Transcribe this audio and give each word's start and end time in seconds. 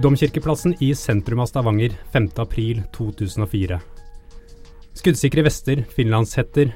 Domkirkeplassen 0.00 0.74
i 0.78 0.94
sentrum 0.94 1.42
av 1.42 1.46
Stavanger 1.50 1.92
5.4.2004. 2.12 3.76
Skuddsikre 4.96 5.42
vester, 5.44 5.82
finlandshetter 5.92 6.70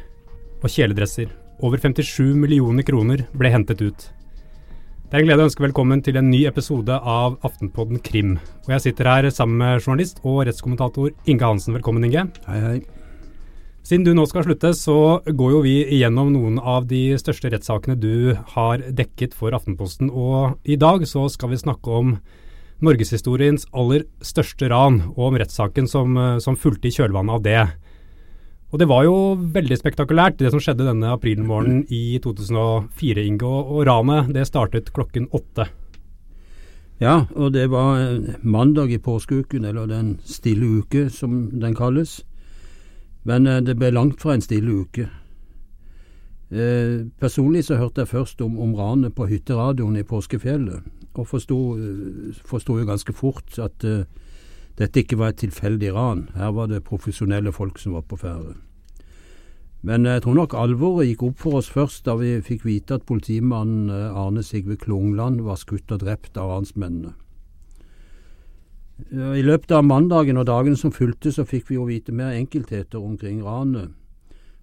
og 0.61 0.69
kjeledresser. 0.69 1.31
Over 1.65 1.81
57 1.81 2.35
millioner 2.37 2.85
kroner 2.85 3.23
ble 3.33 3.53
hentet 3.55 3.81
ut. 3.81 4.05
Det 5.09 5.17
er 5.17 5.23
en 5.23 5.31
glede 5.31 5.41
å 5.41 5.49
ønske 5.49 5.65
velkommen 5.65 6.05
til 6.05 6.21
en 6.21 6.29
ny 6.29 6.43
episode 6.51 6.99
av 7.01 7.39
Aftenpodden 7.49 8.03
Krim. 8.05 8.37
Og 8.67 8.77
jeg 8.77 8.85
sitter 8.91 9.09
her 9.09 9.31
sammen 9.33 9.57
med 9.63 9.81
journalist 9.81 10.21
og 10.21 10.43
rettskommentator 10.45 11.15
Inge 11.25 11.49
Hansen. 11.49 11.79
Velkommen, 11.79 12.05
Inge. 12.05 12.27
Hei, 12.45 12.61
hei. 12.61 12.77
Siden 13.89 14.05
du 14.05 14.13
nå 14.13 14.29
skal 14.29 14.45
slutte, 14.45 14.77
så 14.77 15.25
går 15.25 15.57
jo 15.57 15.65
vi 15.65 15.79
igjennom 15.97 16.29
noen 16.37 16.61
av 16.61 16.93
de 16.93 17.07
største 17.21 17.57
rettssakene 17.57 17.97
du 17.97 18.37
har 18.53 18.85
dekket 18.85 19.33
for 19.33 19.57
Aftenposten. 19.57 20.13
Og 20.13 20.61
i 20.69 20.77
dag 20.77 21.09
så 21.09 21.25
skal 21.33 21.57
vi 21.57 21.65
snakke 21.65 22.01
om 22.05 22.19
norgeshistoriens 22.85 23.67
aller 23.73 24.05
største 24.25 24.69
ran, 24.71 25.01
og 25.15 25.31
om 25.31 25.39
rettssaken 25.41 25.89
som, 25.91 26.19
som 26.45 26.59
fulgte 26.61 26.91
i 26.91 26.95
kjølvannet 26.95 27.39
av 27.39 27.45
det. 27.45 27.63
Og 28.75 28.81
Det 28.83 28.89
var 28.91 29.05
jo 29.07 29.15
veldig 29.55 29.77
spektakulært, 29.79 30.41
det 30.41 30.51
som 30.51 30.59
skjedde 30.59 30.89
denne 30.89 31.13
aprilmorgenen 31.15 31.85
i 31.95 32.19
2004, 32.19 33.23
Inge. 33.23 33.47
Og 33.47 33.85
ranet 33.87 34.33
det 34.35 34.49
startet 34.49 34.91
klokken 34.97 35.29
åtte. 35.31 35.69
Ja, 36.99 37.27
og 37.35 37.53
det 37.55 37.69
var 37.71 38.01
eh, 38.01 38.35
mandag 38.43 38.91
i 38.91 38.99
påskeuken, 38.99 39.65
eller 39.65 39.87
Den 39.87 40.19
stille 40.25 40.81
uke 40.81 41.09
som 41.11 41.61
den 41.61 41.75
kalles. 41.75 42.25
Men 43.23 43.47
eh, 43.47 43.63
det 43.63 43.77
ble 43.79 43.93
langt 43.95 44.19
fra 44.23 44.35
en 44.35 44.43
stille 44.43 44.83
uke. 44.83 45.07
Eh, 46.51 47.07
personlig 47.23 47.65
så 47.67 47.79
hørte 47.79 48.03
jeg 48.03 48.11
først 48.11 48.43
om, 48.43 48.59
om 48.59 48.75
ranet 48.75 49.15
på 49.15 49.27
hytteradioen 49.31 49.97
i 49.97 50.03
påskefjellet, 50.03 50.83
og 51.19 51.29
forsto 51.29 51.59
eh, 51.77 52.81
jo 52.81 52.87
ganske 52.89 53.13
fort 53.13 53.59
at 53.59 53.85
uh, 53.85 54.05
dette 54.79 55.01
ikke 55.01 55.19
var 55.19 55.33
et 55.33 55.43
tilfeldig 55.45 55.93
ran. 55.95 56.29
Her 56.35 56.51
var 56.57 56.67
det 56.67 56.85
profesjonelle 56.85 57.53
folk 57.53 57.79
som 57.79 57.95
var 57.95 58.07
på 58.09 58.19
ferde. 58.19 58.57
Men 59.85 60.07
jeg 60.09 60.23
tror 60.25 60.35
nok 60.39 60.55
alvoret 60.57 61.11
gikk 61.11 61.23
opp 61.27 61.43
for 61.43 61.61
oss 61.61 61.69
først 61.69 62.07
da 62.07 62.17
vi 62.17 62.39
fikk 62.41 62.65
vite 62.65 62.97
at 62.97 63.05
politimannen 63.07 63.91
eh, 63.93 64.17
Arne 64.17 64.43
Sigve 64.43 64.79
Klungland 64.81 65.43
var 65.45 65.61
skutt 65.61 65.93
og 65.93 66.01
drept 66.01 66.39
av 66.41 66.55
ransmennene. 66.55 67.13
I 69.13 69.43
løpet 69.43 69.73
av 69.75 69.83
mandagen 69.85 70.39
og 70.39 70.47
dagen 70.47 70.77
som 70.79 70.93
fulgte, 70.95 71.33
så 71.35 71.43
fikk 71.45 71.67
vi 71.69 71.77
jo 71.77 71.89
vite 71.89 72.15
mer 72.15 72.37
enkeltheter 72.39 73.03
omkring 73.03 73.41
ranet. 73.43 73.91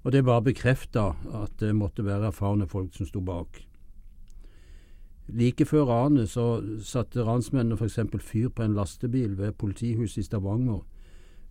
Og 0.02 0.16
det 0.16 0.23
bare 0.25 0.47
bekrefta 0.47 1.11
at 1.44 1.57
det 1.59 1.75
måtte 1.75 2.05
være 2.05 2.31
erfarne 2.31 2.66
folk 2.66 2.95
som 2.95 3.05
sto 3.05 3.22
bak. 3.22 3.59
Like 5.33 5.65
før 5.65 5.85
ranet 5.87 6.29
så 6.29 6.61
satte 6.83 7.23
ransmennene 7.23 7.77
f.eks. 7.79 7.99
fyr 8.19 8.49
på 8.49 8.63
en 8.63 8.73
lastebil 8.75 9.38
ved 9.38 9.51
politihuset 9.51 10.17
i 10.17 10.25
Stavanger 10.27 10.81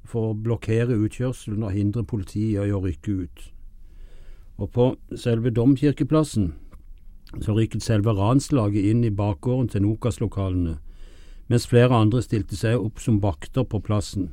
for 0.04 0.30
å 0.30 0.36
blokkere 0.36 0.96
utkjørselen 0.96 1.62
og 1.64 1.72
hindre 1.72 2.04
politiet 2.04 2.66
i 2.66 2.72
å 2.72 2.82
rykke 2.84 3.14
ut. 3.24 3.46
Og 4.60 4.70
på 4.74 4.86
selve 5.16 5.52
domkirkeplassen 5.56 6.52
så 7.40 7.54
rykket 7.56 7.84
selve 7.84 8.12
ranslaget 8.18 8.90
inn 8.90 9.04
i 9.04 9.14
bakgården 9.14 9.70
til 9.72 9.84
Nokas-lokalene, 9.86 10.76
mens 11.48 11.68
flere 11.70 11.96
andre 11.96 12.20
stilte 12.22 12.58
seg 12.58 12.76
opp 12.76 13.00
som 13.00 13.20
vakter 13.22 13.64
på 13.64 13.80
plassen. 13.80 14.28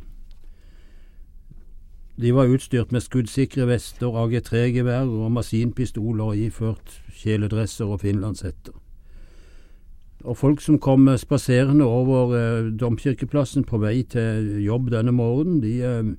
De 2.17 2.34
var 2.34 2.50
utstyrt 2.50 2.92
med 2.92 3.06
skuddsikre 3.06 3.67
vester, 3.70 4.09
AG3-geværer 4.09 5.14
og 5.22 5.32
maskinpistoler 5.38 6.33
iført 6.48 6.98
kjeledresser 7.14 7.93
og 7.93 8.02
finlandshetter. 8.02 8.73
Og 10.26 10.38
folk 10.38 10.61
som 10.61 10.80
kom 10.82 11.10
spaserende 11.17 11.86
over 11.86 12.33
eh, 12.38 12.70
domkirkeplassen 12.73 13.67
på 13.67 13.78
vei 13.83 14.02
til 14.10 14.58
jobb 14.64 14.89
denne 14.92 15.14
morgenen, 15.14 15.61
de 15.61 15.76
eh, 15.86 16.16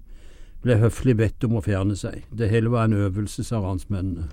ble 0.63 0.79
høflig 0.83 1.17
bedt 1.19 1.45
om 1.49 1.59
å 1.59 1.65
fjerne 1.65 1.97
seg. 1.99 2.23
Det 2.31 2.51
hele 2.53 2.71
var 2.71 2.87
en 2.87 2.99
øvelse, 2.99 3.45
sa 3.47 3.63
ransmennene. 3.63 4.29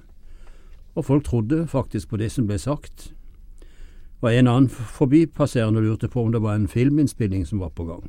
Og 0.96 1.06
folk 1.06 1.26
trodde 1.28 1.66
faktisk 1.68 2.10
på 2.10 2.22
det 2.22 2.32
som 2.32 2.48
ble 2.48 2.58
sagt. 2.62 3.12
Og 4.22 4.32
en 4.32 4.48
annen 4.48 4.70
forbipasserende 4.70 5.84
lurte 5.84 6.10
på 6.10 6.24
om 6.24 6.32
det 6.34 6.42
var 6.42 6.56
en 6.56 6.70
filminnspilling 6.72 7.46
som 7.46 7.60
var 7.62 7.74
på 7.76 7.86
gang. 7.90 8.06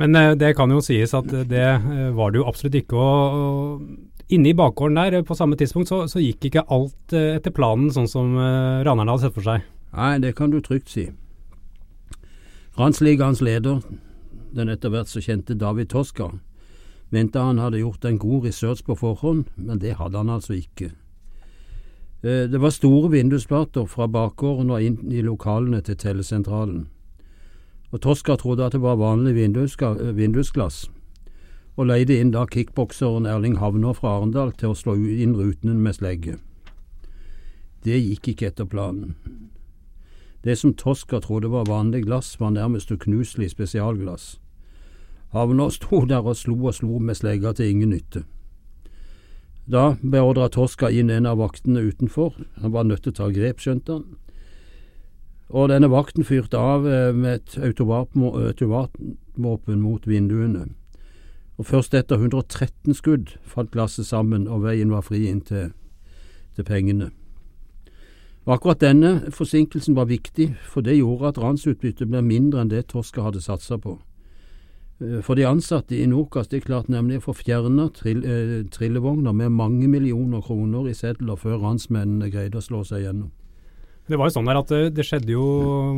Men 0.00 0.16
eh, 0.16 0.34
det 0.38 0.54
kan 0.56 0.72
jo 0.72 0.82
sies 0.84 1.14
at 1.16 1.30
det 1.30 1.68
eh, 1.76 2.10
var 2.16 2.32
det 2.32 2.42
jo 2.42 2.48
absolutt 2.48 2.80
ikke. 2.80 2.96
Og, 2.96 3.38
og 3.38 4.32
inne 4.32 4.50
i 4.50 4.58
bakgården 4.58 4.98
der 4.98 5.26
på 5.26 5.36
samme 5.38 5.56
tidspunkt 5.58 5.92
så, 5.92 6.04
så 6.10 6.22
gikk 6.22 6.48
ikke 6.48 6.66
alt 6.74 7.14
eh, 7.16 7.36
etter 7.36 7.54
planen 7.54 7.92
sånn 7.94 8.10
som 8.10 8.34
ranerne 8.36 9.12
hadde 9.12 9.28
sett 9.28 9.36
for 9.36 9.46
seg. 9.46 9.64
Nei, 9.92 10.18
det 10.18 10.34
kan 10.36 10.50
du 10.50 10.60
trygt 10.60 10.90
si. 10.90 11.10
Ransligaens 12.78 13.40
leder, 13.40 13.80
den 14.54 14.68
etter 14.68 14.92
hvert 14.92 15.08
så 15.08 15.22
kjente 15.24 15.56
David 15.56 15.88
Toska, 15.92 16.30
mente 17.10 17.40
han 17.40 17.58
hadde 17.58 17.80
gjort 17.80 18.04
en 18.04 18.18
god 18.18 18.44
research 18.44 18.84
på 18.84 18.96
forhånd, 18.98 19.46
men 19.56 19.78
det 19.80 19.96
hadde 19.96 20.18
han 20.18 20.30
altså 20.30 20.58
ikke. 20.58 20.90
Eh, 22.22 22.44
det 22.50 22.60
var 22.60 22.70
store 22.70 23.10
vindusplater 23.10 23.86
fra 23.86 24.06
bakgården 24.06 24.70
og 24.70 24.82
inn 24.82 25.12
i 25.12 25.22
lokalene 25.22 25.80
til 25.80 25.96
tellesentralen. 25.96 26.86
Og 27.92 28.02
Toska 28.02 28.36
trodde 28.36 28.66
at 28.66 28.72
det 28.72 28.82
var 28.82 28.98
vanlig 29.00 29.34
vindusglass, 29.36 30.90
og 31.76 31.86
leide 31.86 32.18
inn 32.18 32.32
da 32.34 32.46
kickbokseren 32.50 33.28
Erling 33.30 33.58
Havner 33.60 33.94
fra 33.94 34.16
Arendal 34.16 34.52
til 34.52 34.72
å 34.72 34.78
slå 34.78 34.96
inn 34.96 35.36
rutene 35.36 35.76
med 35.76 35.96
slegge. 35.96 36.38
Det 37.84 38.00
gikk 38.00 38.32
ikke 38.32 38.50
etter 38.50 38.66
planen. 38.66 39.14
Det 40.46 40.56
som 40.56 40.74
Toska 40.74 41.20
trodde 41.20 41.48
var 41.48 41.66
vanlig 41.66 42.04
glass, 42.04 42.40
var 42.40 42.50
nærmest 42.54 42.92
uknuselig 42.92 43.50
spesialglass. 43.50 44.40
Havner 45.34 45.72
sto 45.74 46.04
der 46.06 46.22
og 46.22 46.36
slo 46.38 46.54
og 46.68 46.74
slo 46.74 47.00
med 47.02 47.18
slegga 47.18 47.50
til 47.52 47.72
ingen 47.72 47.90
nytte. 47.90 48.22
Da 49.66 49.96
beordra 49.98 50.46
Toska 50.48 50.92
inn 50.94 51.10
en 51.10 51.26
av 51.26 51.40
vaktene 51.42 51.82
utenfor, 51.82 52.38
han 52.62 52.72
var 52.72 52.86
nødt 52.86 53.02
til 53.02 53.16
å 53.16 53.18
ta 53.18 53.28
grep, 53.34 53.58
skjønte 53.58 53.98
han. 53.98 54.06
Og 55.50 55.68
denne 55.74 55.90
vakten 55.90 56.22
fyrte 56.22 56.62
av 56.62 56.86
eh, 56.86 57.10
med 57.10 57.40
et 57.40 57.58
automatvåpen 58.46 59.82
mot 59.82 60.06
vinduene. 60.06 60.68
Og 61.58 61.66
først 61.66 61.94
etter 61.94 62.22
113 62.22 62.94
skudd 62.94 63.34
falt 63.42 63.74
glasset 63.74 64.06
sammen, 64.06 64.46
og 64.46 64.62
veien 64.62 64.94
var 64.94 65.02
fri 65.02 65.26
inn 65.26 65.42
til, 65.42 65.72
til 66.54 66.70
pengene. 66.70 67.10
Og 68.46 68.52
akkurat 68.54 68.80
denne 68.80 69.32
forsinkelsen 69.34 69.96
var 69.96 70.06
viktig, 70.06 70.52
for 70.70 70.80
det 70.86 71.00
gjorde 71.00 71.32
at 71.32 71.38
ransutbyttet 71.42 72.06
ble 72.06 72.22
mindre 72.22 72.62
enn 72.62 72.70
det 72.70 72.84
Toska 72.92 73.24
hadde 73.26 73.42
satsa 73.42 73.78
på. 73.82 73.96
Eh, 75.00 75.18
for 75.22 75.34
de 75.34 75.48
ansatte 75.48 75.96
i 75.98 76.06
Nokas 76.06 76.48
det 76.48 76.62
klarte 76.64 76.94
nemlig 76.94 77.18
å 77.18 77.26
få 77.26 77.34
fjerna 77.40 77.88
eh, 78.06 78.62
trillevogner 78.70 79.34
med 79.34 79.50
mange 79.50 79.88
millioner 79.90 80.40
kroner 80.46 80.86
i 80.86 80.94
sedler 80.94 81.36
før 81.36 81.58
ransmennene 81.64 82.30
greide 82.30 82.62
å 82.62 82.64
slå 82.64 82.84
seg 82.86 83.02
gjennom. 83.02 83.32
Det 84.06 84.14
var 84.14 84.28
jo 84.28 84.36
sånn 84.36 84.46
der 84.46 84.58
at 84.60 84.68
det, 84.70 84.80
det 84.94 85.02
skjedde 85.02 85.32
jo 85.34 85.44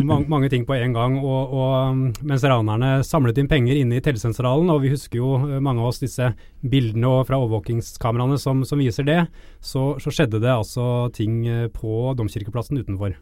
mange, 0.00 0.24
mange, 0.32 0.48
ting 0.48 0.62
på 0.64 0.72
en 0.78 0.94
gang. 0.96 1.18
og, 1.20 1.52
og 1.52 1.72
um, 1.92 1.98
Mens 2.24 2.44
ranerne 2.48 3.02
samlet 3.04 3.40
inn 3.40 3.50
penger 3.50 3.76
inne 3.76 3.98
i 3.98 4.04
tellesentralen, 4.04 4.70
og 4.72 4.80
vi 4.84 4.94
husker 4.94 5.20
jo 5.20 5.34
eh, 5.42 5.58
mange 5.60 5.84
av 5.84 5.90
oss 5.90 6.00
disse 6.00 6.30
bildene 6.64 7.10
fra 7.28 7.36
overvåkingskameraene 7.36 8.38
som, 8.40 8.62
som 8.64 8.80
viser 8.80 9.04
det, 9.04 9.18
så, 9.60 9.90
så, 10.00 10.12
skjedde 10.14 10.40
det 10.40 10.54
altså 10.54 11.10
ting 11.12 11.42
eh, 11.44 11.66
på 11.68 12.14
domkirkeplassen 12.16 12.80
utenfor. 12.80 13.12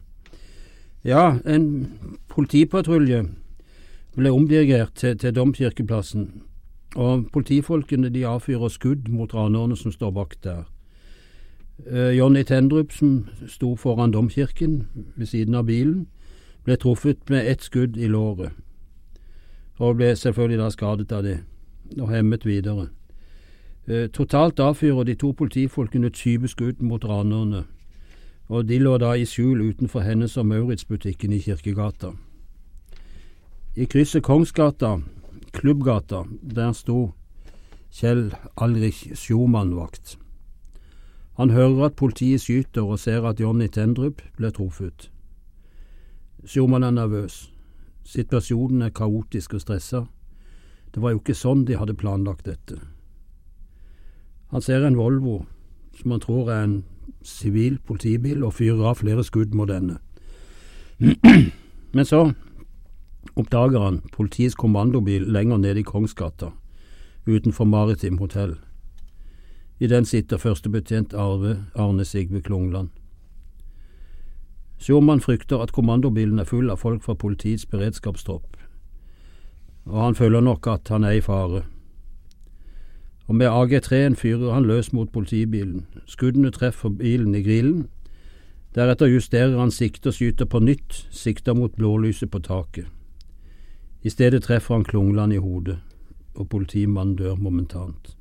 Ja, 1.07 1.35
en 1.43 1.67
politipatrulje 2.31 3.25
ble 4.15 4.31
omdirigert 4.33 4.95
til, 5.03 5.19
til 5.19 5.35
domkirkeplassen, 5.35 6.29
og 6.95 7.27
politifolkene 7.35 8.07
de 8.13 8.23
avfyrer 8.25 8.71
skudd 8.71 9.11
mot 9.11 9.35
ranerne 9.35 9.75
som 9.75 9.91
står 9.91 10.15
bak 10.15 10.39
der. 10.47 10.63
Uh, 11.85 12.17
Jonny 12.17 12.43
Tendrup, 12.43 12.91
som 12.91 13.27
sto 13.47 13.75
foran 13.75 14.11
domkirken 14.11 14.87
ved 15.15 15.25
siden 15.25 15.55
av 15.55 15.65
bilen, 15.65 16.07
ble 16.65 16.75
truffet 16.75 17.29
med 17.29 17.45
ett 17.47 17.61
skudd 17.61 17.97
i 17.97 18.09
låret, 18.09 18.51
og 19.77 19.99
ble 19.99 20.15
selvfølgelig 20.15 20.57
da 20.57 20.69
skadet 20.73 21.11
av 21.11 21.23
det, 21.23 21.37
og 21.99 22.09
hemmet 22.09 22.45
videre. 22.45 22.89
Uh, 23.87 24.07
totalt 24.09 24.59
avfyrer 24.59 25.03
de 25.03 25.15
to 25.15 25.31
politifolkene 25.31 26.09
20 26.09 26.47
skudd 26.47 26.81
mot 26.81 27.05
ranerne, 27.05 27.63
og 28.49 28.67
de 28.67 28.79
lå 28.79 28.97
da 28.97 29.13
i 29.13 29.25
skjul 29.25 29.61
utenfor 29.61 30.01
Hennes 30.01 30.37
og 30.37 30.45
Maurits-butikken 30.49 31.33
i 31.33 31.39
Kirkegata. 31.45 32.15
I 33.77 33.85
krysset 33.85 34.23
Kongsgata, 34.23 34.97
Klubbgata, 35.53 36.23
der 36.41 36.71
sto 36.73 37.11
Kjell 37.93 38.31
Alrich 38.57 39.13
Schumann 39.15 39.75
vakt. 39.75 40.17
Han 41.37 41.49
hører 41.53 41.85
at 41.85 41.95
politiet 41.95 42.41
skyter 42.41 42.81
og 42.81 42.99
ser 42.99 43.25
at 43.29 43.39
Jonny 43.39 43.67
Tendrup 43.67 44.21
ble 44.37 44.51
truffet. 44.51 45.11
Schumann 46.45 46.83
er 46.83 46.91
nervøs. 46.91 47.51
Situasjonen 48.03 48.81
er 48.81 48.95
kaotisk 48.95 49.53
og 49.53 49.61
stressa. 49.61 50.05
Det 50.93 51.03
var 51.03 51.13
jo 51.13 51.21
ikke 51.21 51.37
sånn 51.37 51.65
de 51.67 51.77
hadde 51.77 51.97
planlagt 51.97 52.47
dette. 52.47 52.79
Han 54.49 54.63
ser 54.63 54.85
en 54.87 54.97
Volvo 54.97 55.43
som 55.97 56.13
han 56.13 56.23
tror 56.23 56.51
er 56.51 56.63
en 56.63 56.77
sivil 57.25 57.79
politibil, 57.85 58.43
og 58.43 58.53
fyrer 58.53 58.85
av 58.89 58.99
flere 59.01 59.23
skudd 59.25 59.55
mot 59.57 59.69
denne. 59.69 59.97
Men 61.95 62.05
så 62.05 62.21
oppdager 63.35 63.81
han 63.81 64.01
politiets 64.13 64.55
kommandobil 64.55 65.25
lenger 65.33 65.57
nede 65.61 65.81
i 65.81 65.87
Kongsgata, 65.87 66.51
utenfor 67.27 67.65
Maritim 67.65 68.17
hotell. 68.21 68.55
I 69.79 69.87
den 69.87 70.05
sitter 70.05 70.37
førstebetjent 70.37 71.13
Arve 71.13 71.65
Arne 71.75 72.05
Sigve 72.05 72.41
Klungland. 72.41 72.89
Sjåmann 74.81 75.21
frykter 75.21 75.61
at 75.61 75.71
kommandobilen 75.71 76.39
er 76.39 76.49
full 76.49 76.69
av 76.69 76.81
folk 76.81 77.03
fra 77.05 77.13
politiets 77.13 77.65
beredskapstropp, 77.65 78.57
og 79.85 80.01
han 80.01 80.15
føler 80.15 80.41
nok 80.41 80.67
at 80.67 80.89
han 80.89 81.03
er 81.03 81.17
i 81.17 81.21
fare. 81.21 81.63
Og 83.27 83.35
med 83.35 83.47
AG3-en 83.47 84.15
fyrer 84.15 84.53
han 84.53 84.65
løs 84.65 84.93
mot 84.93 85.11
politibilen. 85.11 85.85
Skuddene 86.05 86.51
treffer 86.51 86.89
bilen 86.89 87.35
i 87.35 87.43
grillen. 87.43 87.87
Deretter 88.75 89.05
justerer 89.11 89.57
han 89.59 89.71
siktet 89.71 90.07
og 90.07 90.13
skyter 90.13 90.45
på 90.45 90.59
nytt, 90.59 91.07
sikta 91.11 91.53
mot 91.53 91.75
blålyset 91.75 92.31
på 92.31 92.39
taket. 92.39 92.87
I 94.01 94.09
stedet 94.09 94.43
treffer 94.43 94.75
han 94.75 94.85
Klungland 94.87 95.33
i 95.33 95.41
hodet, 95.41 95.77
og 96.35 96.49
politimannen 96.49 97.15
dør 97.15 97.35
momentant. 97.35 98.16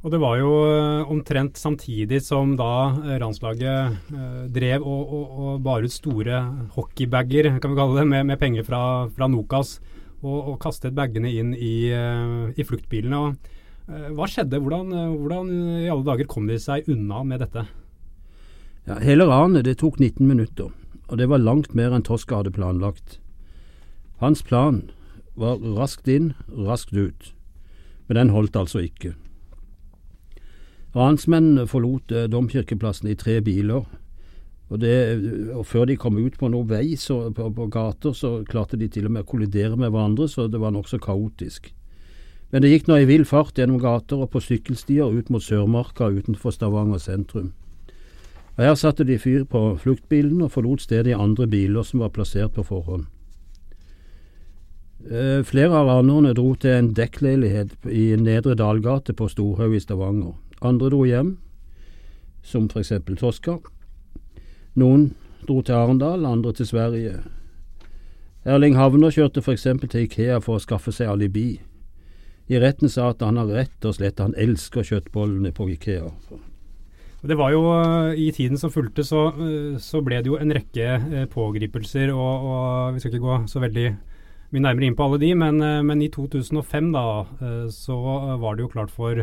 Og 0.00 0.08
det 0.14 0.20
var 0.22 0.38
jo 0.40 0.50
uh, 0.64 1.10
omtrent 1.12 1.58
samtidig 1.60 2.22
som 2.24 2.54
da 2.56 2.72
uh, 2.94 3.16
ranslaget 3.20 3.98
uh, 4.14 4.46
drev 4.48 4.80
og, 4.80 5.12
og, 5.12 5.34
og, 5.44 5.50
bar 5.66 5.84
ut 5.84 5.92
store 5.92 6.40
hockeybager, 6.72 7.50
kan 7.60 7.74
vi 7.74 7.76
kalle 7.76 8.00
det, 8.00 8.06
med, 8.08 8.30
med 8.30 8.40
penger 8.40 8.64
fra, 8.64 8.82
fra 9.12 9.28
Nokas, 9.28 9.76
og, 10.22 10.38
og, 10.38 10.56
kastet 10.62 10.96
bagene 10.96 11.32
inn 11.32 11.52
i, 11.52 11.92
i 11.92 12.64
fluktbilene. 12.64 13.20
Og, 13.20 13.52
hva 14.16 14.28
skjedde? 14.28 14.60
Hvordan, 14.60 14.92
hvordan, 15.20 15.52
i 15.84 15.88
alle 15.90 16.04
dager 16.06 16.28
kom 16.30 16.48
de 16.48 16.56
seg 16.60 16.88
unna 16.92 17.22
med 17.26 17.40
dette? 17.44 17.64
Ja, 18.88 19.00
hele 19.04 19.26
ranet 19.28 19.66
det 19.68 19.78
tok 19.80 20.00
19 20.00 20.20
minutter, 20.24 20.68
og 21.08 21.20
det 21.20 21.28
var 21.28 21.44
langt 21.44 21.74
mer 21.76 21.96
enn 21.96 22.04
Toska 22.06 22.40
hadde 22.40 22.52
planlagt. 22.56 23.18
Hans 24.20 24.44
plan 24.44 24.86
var 25.36 25.60
raskt 25.60 26.08
inn, 26.08 26.32
raskt 26.52 26.96
ut, 26.96 27.34
men 28.08 28.20
den 28.20 28.32
holdt 28.36 28.56
altså 28.60 28.84
ikke. 28.84 29.16
Ransmennene 30.94 31.66
forlot 31.70 32.12
eh, 32.12 32.28
domkirkeplassen 32.30 33.10
i 33.10 33.18
tre 33.18 33.38
biler. 33.44 33.84
Og, 34.70 34.78
det, 34.78 34.94
og 35.54 35.66
Før 35.66 35.88
de 35.90 35.98
kom 35.98 36.18
ut 36.18 36.38
på 36.38 36.48
noen 36.50 36.68
vei 36.70 36.94
så, 36.98 37.32
på, 37.34 37.48
på, 37.54 37.66
gater, 37.70 38.14
så 38.14 38.40
klarte 38.46 38.78
de 38.78 38.88
til 38.90 39.08
og 39.08 39.14
med 39.14 39.26
å 39.26 39.30
kollidere 39.30 39.78
med 39.78 39.90
hverandre, 39.90 40.28
så 40.30 40.46
det 40.46 40.60
var 40.62 40.74
nokså 40.74 41.00
kaotisk. 41.02 41.72
Men 42.50 42.62
det 42.62 42.72
gikk 42.72 42.90
nå 42.90 42.98
i 42.98 43.06
vill 43.06 43.24
fart 43.26 43.58
gjennom 43.58 43.78
gater 43.82 44.22
og 44.22 44.30
på 44.32 44.42
sykkelstier 44.42 45.10
ut 45.10 45.30
mot 45.30 45.42
Sørmarka 45.42 46.10
utenfor 46.10 46.54
Stavanger 46.54 47.02
sentrum. 47.02 47.52
Og 48.58 48.66
Her 48.66 48.74
satte 48.78 49.06
de 49.06 49.18
fyr 49.18 49.46
på 49.46 49.62
fluktbilen 49.80 50.42
og 50.42 50.52
forlot 50.54 50.82
stedet 50.82 51.14
i 51.14 51.18
andre 51.18 51.46
biler 51.50 51.86
som 51.86 52.02
var 52.02 52.14
plassert 52.14 52.54
på 52.58 52.66
forhånd. 52.66 53.06
Eh, 55.00 55.40
flere 55.46 55.72
av 55.72 55.88
ranerne 55.88 56.34
dro 56.36 56.52
til 56.60 56.74
en 56.76 56.90
dekkleilighet 56.94 57.88
i 57.88 58.10
Nedre 58.20 58.58
Dalgate 58.58 59.14
på 59.16 59.30
Storhaug 59.30 59.78
i 59.78 59.80
Stavanger. 59.80 60.34
Andre 60.60 60.90
dro 60.92 61.04
hjem, 61.08 61.38
som 62.42 62.68
eksempel 62.68 63.16
Toska. 63.16 63.58
Noen 64.76 65.10
dro 65.46 65.62
til 65.62 65.74
Arendal, 65.74 66.26
andre 66.26 66.52
til 66.52 66.68
Sverige. 66.68 67.20
Erling 68.44 68.76
Havner 68.76 69.12
kjørte 69.12 69.42
eksempel 69.52 69.88
til 69.88 70.06
Ikea 70.06 70.38
for 70.40 70.56
å 70.56 70.62
skaffe 70.62 70.92
seg 70.92 71.08
alibi. 71.12 71.60
I 72.50 72.60
retten 72.60 72.88
sa 72.90 73.10
at 73.12 73.22
han 73.22 73.38
har 73.38 73.50
rett 73.52 73.84
og 73.86 73.96
slett 73.96 74.20
han 74.20 74.36
elsker 74.36 74.86
kjøttbollene 74.86 75.52
på 75.54 75.68
Ikea. 75.76 76.08
Det 77.20 77.36
var 77.36 77.52
jo 77.52 77.66
eh, 77.74 78.16
I 78.16 78.30
tiden 78.32 78.56
som 78.58 78.72
fulgte, 78.72 79.04
så, 79.04 79.26
eh, 79.36 79.76
så 79.80 80.00
ble 80.00 80.22
det 80.22 80.30
jo 80.30 80.38
en 80.40 80.52
rekke 80.56 80.86
eh, 80.96 81.26
pågripelser. 81.28 82.12
Og, 82.14 82.46
og, 82.48 82.94
Vi 82.94 83.02
skal 83.02 83.12
ikke 83.12 83.26
gå 83.26 83.36
så 83.50 83.60
veldig 83.60 83.86
mye 84.50 84.64
nærmere 84.64 84.88
inn 84.88 84.96
på 84.98 85.04
alle 85.04 85.20
de, 85.22 85.34
men, 85.38 85.60
men 85.86 86.00
i 86.02 86.08
2005 86.10 86.88
da, 86.90 87.04
så 87.70 87.94
var 88.42 88.56
det 88.56 88.64
jo 88.64 88.72
klart 88.72 88.90
for 88.90 89.20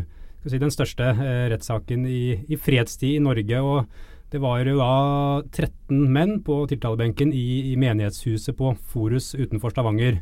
si, 0.52 0.60
den 0.62 0.74
største 0.74 1.12
eh, 1.14 1.48
rettssaken 1.54 2.06
i, 2.10 2.22
i, 2.48 2.60
fredstid 2.60 3.18
i 3.18 3.24
Norge. 3.24 3.62
og 3.62 3.86
Det 4.32 4.42
var 4.44 4.66
jo 4.66 4.78
da 4.80 4.92
13 5.52 6.04
menn 6.12 6.40
på 6.44 6.66
tiltalebenken 6.72 7.32
i, 7.34 7.72
i 7.72 7.78
menighetshuset 7.80 8.58
på 8.58 8.76
Forus 8.92 9.34
utenfor 9.38 9.74
Stavanger. 9.74 10.22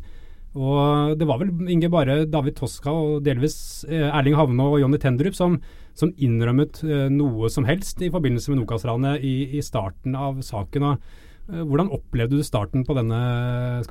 Og 0.55 1.17
Det 1.19 1.27
var 1.27 1.41
vel 1.41 1.51
Inge 1.71 1.89
bare 1.91 2.23
David 2.31 2.55
Toska 2.55 2.93
og 2.93 3.25
delvis 3.25 3.83
eh, 3.89 4.07
Erling 4.07 4.37
Havne 4.39 4.69
og 4.69 4.79
Jonny 4.79 4.99
Tendrup 5.01 5.35
som, 5.35 5.59
som 5.97 6.13
innrømmet 6.15 6.79
eh, 6.87 7.09
noe 7.11 7.51
som 7.51 7.67
helst 7.67 8.01
i 8.01 8.11
forbindelse 8.13 8.53
med 8.53 8.61
Nokas-ranet 8.61 9.25
i, 9.25 9.35
i, 9.59 9.63
starten 9.65 10.15
av 10.15 10.39
saken. 10.45 10.87
og 10.87 11.51
eh, 11.51 11.59
Hvordan 11.59 11.91
opplevde 11.91 12.39
du 12.39 12.47
starten 12.47 12.87
på 12.87 12.95
denne 12.95 13.19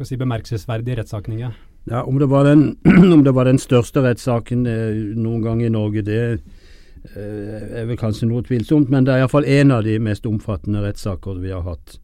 si, 0.00 0.16
bemerkelsesverdige 0.16 1.02
rettssaken? 1.02 1.44
Ja, 1.84 2.02
om 2.02 2.18
det 2.18 2.28
den, 2.28 2.78
om 3.12 3.24
det 3.24 3.34
var 3.34 3.44
den 3.44 3.58
største 3.58 4.00
rettssaken 4.02 4.66
eh, 4.66 4.94
noen 5.16 5.42
gang 5.42 5.62
i 5.62 5.68
Norge, 5.68 6.02
det 6.02 6.20
eh, 7.14 7.80
er 7.80 7.84
vel 7.84 7.98
kanskje 8.00 8.28
noe 8.30 8.42
tvilsomt, 8.42 8.88
men 8.88 9.04
det 9.04 9.12
er 9.12 9.24
iallfall 9.24 9.44
en 9.44 9.70
av 9.70 9.84
de 9.84 9.98
mest 10.00 10.26
omfattende 10.26 10.80
rettssaker 10.80 11.42
vi 11.42 11.52
har 11.52 11.62
hatt. 11.62 11.98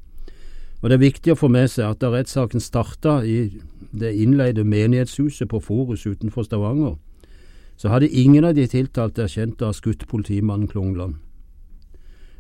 Og 0.83 0.89
Det 0.89 0.97
er 0.97 1.07
viktig 1.07 1.33
å 1.33 1.37
få 1.37 1.49
med 1.49 1.69
seg 1.69 1.89
at 1.89 2.01
da 2.01 2.11
rettssaken 2.13 2.61
starta 2.61 3.21
i 3.25 3.53
det 3.93 4.13
innleide 4.17 4.65
menighetshuset 4.65 5.49
på 5.49 5.61
Forus 5.61 6.07
utenfor 6.07 6.45
Stavanger, 6.45 6.97
så 7.77 7.89
hadde 7.89 8.09
ingen 8.09 8.45
av 8.45 8.55
de 8.55 8.67
tiltalte 8.69 9.25
erkjent 9.25 9.63
å 9.63 9.71
ha 9.71 9.77
skutt 9.77 10.07
politimannen 10.09 10.69
Klungland. 10.69 11.17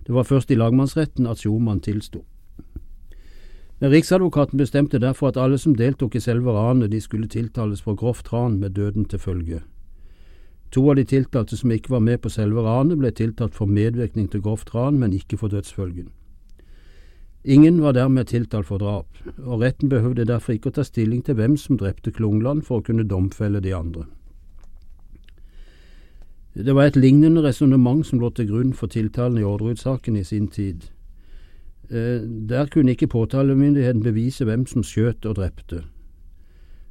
Det 0.04 0.12
var 0.12 0.28
først 0.28 0.50
i 0.50 0.58
lagmannsretten 0.60 1.26
at 1.26 1.40
Sjoman 1.40 1.80
tilsto. 1.80 2.24
Men 3.80 3.90
Riksadvokaten 3.90 4.58
bestemte 4.58 4.98
derfor 5.00 5.28
at 5.28 5.36
alle 5.40 5.58
som 5.58 5.74
deltok 5.74 6.14
i 6.14 6.20
selve 6.20 6.52
ranet, 6.52 6.90
de 6.92 7.00
skulle 7.00 7.28
tiltales 7.28 7.80
for 7.82 7.94
grovt 7.94 8.32
ran 8.32 8.58
med 8.60 8.70
døden 8.76 9.04
til 9.04 9.18
følge. 9.18 9.60
To 10.70 10.90
av 10.90 10.96
de 10.96 11.04
tiltalte 11.04 11.56
som 11.56 11.70
ikke 11.70 11.90
var 11.90 12.04
med 12.04 12.20
på 12.20 12.28
selve 12.28 12.62
ranet, 12.62 12.98
ble 12.98 13.10
tiltalt 13.10 13.54
for 13.54 13.66
medvirkning 13.66 14.28
til 14.30 14.42
grovt 14.44 14.74
ran, 14.74 14.98
men 14.98 15.12
ikke 15.12 15.38
for 15.40 15.48
dødsfølgen. 15.48 16.10
Ingen 17.44 17.82
var 17.82 17.92
dermed 17.92 18.24
tiltalt 18.24 18.66
for 18.66 18.78
drap, 18.78 19.06
og 19.38 19.60
retten 19.60 19.88
behøvde 19.88 20.28
derfor 20.28 20.52
ikke 20.52 20.68
å 20.68 20.76
ta 20.76 20.84
stilling 20.84 21.24
til 21.24 21.34
hvem 21.34 21.56
som 21.56 21.78
drepte 21.80 22.12
Klungland 22.12 22.62
for 22.68 22.78
å 22.78 22.84
kunne 22.84 23.08
domfelle 23.08 23.64
de 23.64 23.72
andre. 23.74 24.04
Det 26.54 26.74
var 26.74 26.90
et 26.90 26.96
lignende 26.96 27.42
resonnement 27.42 28.04
som 28.06 28.20
lå 28.20 28.28
til 28.36 28.50
grunn 28.50 28.72
for 28.76 28.92
tiltalen 28.92 29.38
i 29.38 29.46
Orderud-saken 29.46 30.16
i 30.20 30.24
sin 30.24 30.48
tid. 30.48 30.90
Eh, 31.90 32.20
der 32.48 32.66
kunne 32.66 32.90
ikke 32.90 33.06
påtalemyndigheten 33.06 34.02
bevise 34.02 34.44
hvem 34.44 34.66
som 34.66 34.82
skjøt 34.82 35.26
og 35.26 35.36
drepte. 35.36 35.82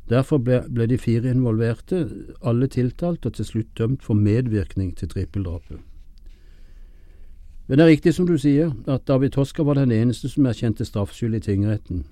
Derfor 0.10 0.38
ble, 0.38 0.64
ble 0.74 0.88
de 0.90 0.98
fire 0.98 1.30
involverte, 1.30 2.10
alle 2.42 2.68
tiltalt 2.68 3.26
og 3.26 3.34
til 3.34 3.46
slutt 3.46 3.78
dømt 3.78 4.04
for 4.04 4.14
medvirkning 4.14 4.98
til 4.98 5.08
trippeldrapet. 5.08 5.80
Men 7.68 7.78
det 7.78 7.86
er 7.86 7.90
riktig 7.90 8.14
som 8.14 8.28
du 8.28 8.38
sier, 8.38 8.72
at 8.88 9.08
David 9.08 9.30
Toska 9.30 9.64
var 9.64 9.78
den 9.78 9.92
eneste 9.92 10.30
som 10.30 10.46
erkjente 10.50 10.86
straffskyld 10.86 11.36
i 11.38 11.40
tingretten. 11.40 12.06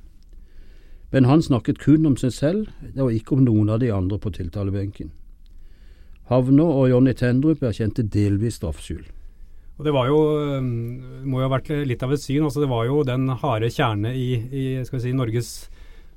Men 1.12 1.26
han 1.26 1.42
snakket 1.42 1.80
kun 1.80 2.06
om 2.06 2.18
seg 2.18 2.34
selv, 2.34 2.68
og 2.96 3.14
ikke 3.14 3.36
om 3.36 3.44
noen 3.44 3.70
av 3.70 3.80
de 3.82 3.90
andre 3.94 4.20
på 4.20 4.30
tiltalebenken. 4.30 5.12
Havner 6.30 6.64
og 6.64 6.90
Jonny 6.90 7.14
Tendrup 7.14 7.64
erkjente 7.64 8.04
delvis 8.04 8.62
straffskyld. 8.62 9.17
Og 9.78 9.86
Det 9.86 9.94
var 9.94 10.08
jo, 10.10 10.20
må 11.30 11.42
jo 11.42 11.46
ha 11.46 11.54
vært 11.54 11.70
litt 11.86 12.02
av 12.02 12.14
et 12.16 12.22
syn. 12.22 12.44
altså 12.48 12.64
Det 12.64 12.70
var 12.72 12.88
jo 12.90 13.04
den 13.06 13.30
harde 13.30 13.70
kjerne 13.70 14.14
i, 14.18 14.30
i 14.50 14.64
skal 14.88 14.98
vi 14.98 15.04
si, 15.04 15.14
Norges 15.14 15.52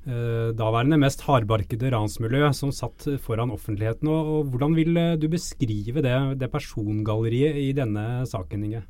eh, 0.09 0.53
daværende 0.57 0.97
mest 1.01 1.27
hardbarkede 1.27 1.91
ransmiljø 1.93 2.49
som 2.57 2.73
satt 2.73 3.05
foran 3.21 3.53
offentligheten. 3.53 4.09
Og, 4.09 4.31
og 4.33 4.55
Hvordan 4.55 4.79
vil 4.79 4.97
eh, 4.97 5.19
du 5.21 5.29
beskrive 5.29 6.01
det, 6.07 6.17
det 6.41 6.49
persongalleriet 6.53 7.61
i 7.61 7.69
denne 7.77 8.25
saken, 8.29 8.65
Inge? 8.65 8.87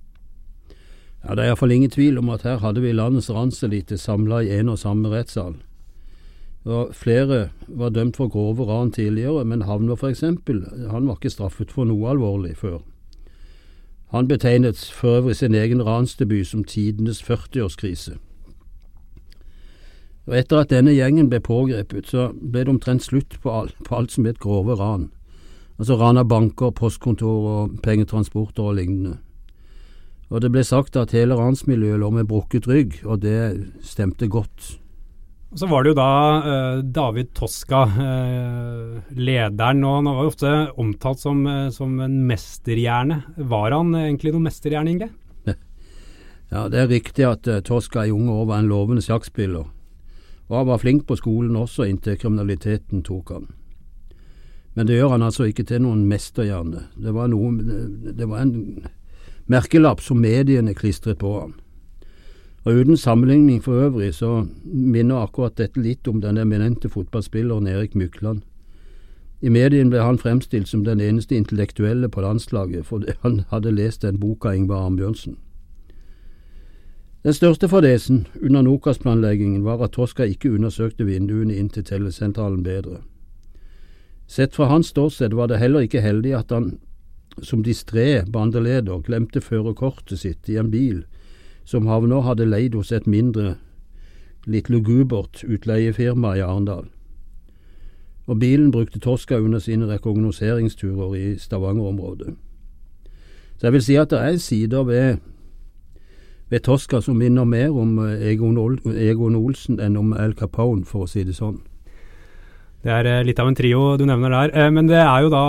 Ja, 1.25 1.35
Det 1.35 1.43
er 1.43 1.51
iallfall 1.51 1.75
ingen 1.75 1.91
tvil 1.91 2.23
om 2.23 2.31
at 2.33 2.47
her 2.47 2.63
hadde 2.63 2.81
vi 2.81 2.95
landets 2.95 3.29
ranselite 3.35 3.99
samla 3.99 4.45
i 4.47 4.55
en 4.61 4.71
og 4.73 4.79
samme 4.81 5.11
rettssal. 5.13 5.59
Og 6.69 6.95
flere 6.95 7.51
var 7.67 7.91
dømt 7.91 8.17
for 8.21 8.29
grove 8.29 8.67
ran 8.69 8.93
tidligere, 8.93 9.45
men 9.45 9.65
Havner 9.65 9.97
f.eks. 9.97 10.23
han 10.23 11.07
var 11.09 11.17
ikke 11.17 11.33
straffet 11.33 11.73
for 11.73 11.89
noe 11.89 12.13
alvorlig 12.13 12.55
før. 12.61 12.81
Han 14.11 14.29
betegnet 14.29 14.91
for 14.95 15.09
øvrig 15.09 15.37
sin 15.37 15.55
egen 15.55 15.87
ransdebut 15.87 16.47
som 16.47 16.65
tidenes 16.65 17.23
40-årskrise. 17.23 18.17
Og 20.27 20.39
Etter 20.39 20.59
at 20.59 20.71
denne 20.71 20.93
gjengen 20.95 21.31
ble 21.31 21.41
pågrepet, 21.41 22.07
så 22.07 22.33
ble 22.35 22.65
det 22.65 22.69
omtrent 22.69 23.03
slutt 23.03 23.39
på 23.43 23.51
alt, 23.51 23.75
på 23.87 23.95
alt 23.97 24.13
som 24.13 24.27
het 24.27 24.39
grove 24.39 24.75
ran. 24.75 25.11
Altså 25.79 25.97
ran 25.97 26.19
av 26.19 26.29
banker, 26.29 26.71
postkontor 26.71 27.47
og 27.49 27.79
pengetransporter 27.83 28.63
og 28.63 28.75
lignende. 28.75 29.17
Og 30.31 30.43
det 30.43 30.53
ble 30.53 30.63
sagt 30.65 30.97
at 30.97 31.15
hele 31.15 31.39
ransmiljøet 31.39 31.99
lå 31.99 32.11
med 32.11 32.29
brukket 32.31 32.69
rygg, 32.69 33.01
og 33.05 33.23
det 33.23 33.71
stemte 33.83 34.29
godt. 34.29 34.77
Så 35.55 35.67
var 35.67 35.83
det 35.83 35.91
jo 35.91 35.99
da 35.99 36.11
eh, 36.39 36.83
David 36.95 37.33
Toska, 37.35 37.81
eh, 37.83 39.15
lederen, 39.19 39.83
og 39.83 39.97
han 39.97 40.11
var 40.11 40.23
jo 40.23 40.31
ofte 40.31 40.53
omtalt 40.79 41.23
som, 41.25 41.41
uh, 41.47 41.73
som 41.75 41.97
en 42.05 42.21
mesterhjerne. 42.29 43.17
Var 43.51 43.75
han 43.75 43.91
egentlig 43.99 44.35
noen 44.37 44.47
mesterhjerne, 44.47 44.95
Inge? 44.95 45.11
Ja, 46.51 46.69
det 46.71 46.79
er 46.81 46.91
riktig 46.91 47.27
at 47.27 47.47
Toska 47.67 48.07
i 48.07 48.15
unge 48.15 48.31
år 48.35 48.47
var 48.47 48.63
en 48.63 48.71
lovende 48.71 49.03
sjakkspiller. 49.03 49.67
Og 50.51 50.57
han 50.57 50.67
var 50.67 50.83
flink 50.83 51.05
på 51.07 51.19
skolen 51.19 51.59
også, 51.59 51.87
inntil 51.87 52.19
kriminaliteten 52.19 53.05
tok 53.07 53.35
han. 53.35 53.51
Men 54.75 54.87
det 54.87 54.97
gjør 54.99 55.17
han 55.17 55.27
altså 55.27 55.47
ikke 55.51 55.67
til 55.67 55.83
noen 55.83 56.07
mesterhjerne. 56.11 56.87
Det 56.99 57.15
var, 57.15 57.31
noe, 57.31 57.51
det 58.15 58.27
var 58.27 58.43
en 58.43 58.87
merkelapp 59.51 60.03
som 60.03 60.23
mediene 60.23 60.75
klistret 60.79 61.19
på 61.23 61.35
han. 61.41 61.55
Og 62.65 62.75
Uten 62.75 62.97
sammenligning 62.97 63.65
for 63.65 63.73
øvrig, 63.73 64.15
så 64.15 64.47
minner 64.65 65.17
akkurat 65.17 65.59
dette 65.59 65.81
litt 65.81 66.09
om 66.09 66.21
den 66.21 66.39
eminente 66.39 66.89
fotballspilleren 66.89 67.67
Erik 67.67 67.95
Mykland. 67.95 68.43
I 69.41 69.49
medien 69.49 69.89
ble 69.91 70.03
han 70.05 70.19
fremstilt 70.19 70.69
som 70.69 70.85
den 70.85 71.01
eneste 71.01 71.37
intellektuelle 71.37 72.09
på 72.09 72.21
landslaget 72.21 72.85
fordi 72.87 73.15
han 73.23 73.45
hadde 73.49 73.73
lest 73.73 74.05
en 74.05 74.21
bok 74.21 74.45
av 74.45 74.55
Ingvar 74.55 74.85
Arnbjørnsen. 74.87 75.37
Den 77.25 77.33
største 77.33 77.69
fadesen 77.69 78.27
under 78.43 78.63
Nokas-planleggingen 78.63 79.65
var 79.65 79.81
at 79.85 79.93
Toska 79.97 80.25
ikke 80.25 80.53
undersøkte 80.53 81.05
vinduene 81.05 81.57
inn 81.57 81.69
til 81.69 81.85
tellesentralen 81.85 82.63
bedre. 82.63 83.01
Sett 84.27 84.55
fra 84.55 84.69
hans 84.69 84.93
ståsted 84.93 85.33
var 85.33 85.49
det 85.49 85.59
heller 85.59 85.81
ikke 85.81 86.01
heldig 86.01 86.35
at 86.37 86.53
han 86.53 86.79
som 87.43 87.65
distré 87.65 88.25
bandeleder 88.33 89.01
glemte 89.01 89.41
førerkortet 89.41 90.21
sitt 90.21 90.49
i 90.49 90.57
en 90.61 90.71
bil 90.71 91.05
som 91.71 91.87
havna 91.87 92.21
hadde 92.27 92.49
leid 92.49 92.75
hos 92.75 92.91
et 92.93 93.07
mindre, 93.07 93.55
litt 94.47 94.71
lugubert 94.73 95.45
utleiefirma 95.47 96.35
i 96.35 96.43
Arendal. 96.43 96.89
Og 98.27 98.39
bilen 98.41 98.73
brukte 98.75 98.99
Toska 98.99 99.39
under 99.39 99.63
sine 99.63 99.87
rekognoseringsturer 99.87 101.15
i 101.15 101.39
Stavanger-området. 101.39 102.35
Så 103.59 103.67
jeg 103.67 103.73
vil 103.73 103.83
si 103.83 103.95
at 104.01 104.11
det 104.11 104.19
er 104.19 104.37
sider 104.37 104.83
ved, 104.83 105.17
ved 106.51 106.61
Toska 106.61 107.01
som 107.01 107.17
minner 107.17 107.45
mer 107.45 107.71
om 107.71 107.99
Egon, 107.99 108.59
Egon 108.97 109.37
Olsen 109.37 109.81
enn 109.81 109.97
om 109.97 110.13
Al 110.13 110.35
Capone, 110.35 110.85
for 110.85 111.07
å 111.07 111.11
si 111.11 111.23
det 111.25 111.37
sånn. 111.39 111.61
Det 112.81 112.93
er 112.95 113.07
eh, 113.11 113.23
litt 113.29 113.41
av 113.43 113.51
en 113.51 113.57
trio 113.57 113.81
du 114.01 114.07
nevner 114.09 114.33
der. 114.33 114.53
Eh, 114.57 114.71
men 114.73 114.89
det 114.89 115.01
er 115.03 115.25
jo 115.27 115.33
da 115.33 115.45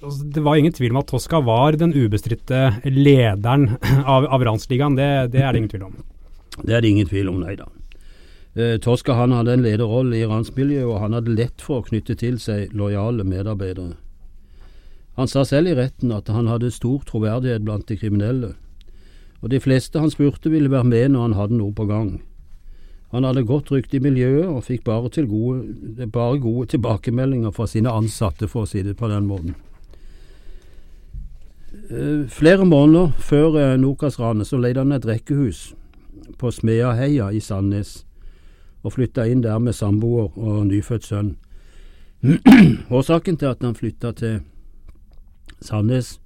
altså, 0.00 0.28
Det 0.32 0.44
var 0.44 0.56
ingen 0.56 0.72
tvil 0.72 0.94
om 0.94 1.02
at 1.02 1.10
Tosca 1.10 1.42
var 1.44 1.76
den 1.76 1.92
ubestridte 1.92 2.78
lederen 2.88 3.74
av, 4.14 4.24
av 4.24 4.44
Ransligaen. 4.48 4.96
Det, 4.96 5.08
det, 5.34 5.42
er 5.44 5.52
det 5.52 5.62
ingen 5.64 5.74
tvil 5.74 5.88
om. 5.90 5.98
Det 6.62 6.72
er 6.72 6.80
det 6.80 6.94
ingen 6.94 7.10
tvil 7.10 7.28
om, 7.32 7.42
nei 7.44 7.58
da. 7.60 7.68
Eh, 8.56 8.78
Tosca 8.80 9.18
han 9.18 9.36
hadde 9.36 9.52
en 9.52 9.66
lederrolle 9.66 10.16
i 10.16 10.24
ransmiljøet, 10.24 10.88
og 10.88 11.02
han 11.02 11.18
hadde 11.18 11.34
lett 11.36 11.60
for 11.60 11.82
å 11.82 11.88
knytte 11.90 12.16
til 12.16 12.38
seg 12.40 12.72
lojale 12.72 13.26
medarbeidere. 13.28 13.98
Han 15.20 15.28
sa 15.28 15.44
selv 15.48 15.72
i 15.72 15.76
retten 15.76 16.12
at 16.12 16.28
han 16.32 16.48
hadde 16.48 16.72
stor 16.72 17.04
troverdighet 17.08 17.64
blant 17.64 17.88
de 17.88 17.98
kriminelle, 18.00 18.54
og 19.44 19.52
de 19.52 19.60
fleste 19.60 20.00
han 20.00 20.12
spurte 20.12 20.52
ville 20.52 20.72
være 20.72 20.88
med 20.88 21.12
når 21.12 21.28
han 21.28 21.36
hadde 21.36 21.60
noe 21.60 21.76
på 21.76 21.84
gang. 21.88 22.16
Han 23.16 23.24
hadde 23.24 23.46
godt 23.48 23.70
rykte 23.72 23.96
i 23.96 24.02
miljøet 24.04 24.44
og 24.44 24.66
fikk 24.66 24.82
bare, 24.84 25.08
gode, 25.24 26.06
bare 26.12 26.36
gode 26.36 26.66
tilbakemeldinger 26.74 27.54
fra 27.56 27.64
sine 27.64 27.88
ansatte, 27.88 28.44
for 28.44 28.66
å 28.66 28.68
si 28.68 28.82
det 28.84 28.92
på 29.00 29.08
den 29.08 29.24
måten. 29.24 29.54
Eh, 31.88 32.26
flere 32.28 32.66
måneder 32.68 33.14
før 33.16 33.56
eh, 33.56 33.78
Nokas-ranet 33.80 34.50
så 34.50 34.60
leide 34.60 34.84
han 34.84 34.92
et 34.92 35.08
rekkehus 35.08 35.70
på 36.36 36.50
Smeaheia 36.52 37.30
i 37.32 37.40
Sandnes, 37.40 38.02
og 38.84 38.92
flytta 38.98 39.24
inn 39.32 39.40
der 39.40 39.64
med 39.64 39.72
samboer 39.72 40.36
og 40.36 40.66
nyfødt 40.68 41.08
sønn. 41.08 41.32
Årsaken 42.98 43.40
til 43.40 43.48
at 43.48 43.64
han 43.64 43.78
flytta 43.80 44.12
til 44.20 44.42
Sandnes, 45.64 46.18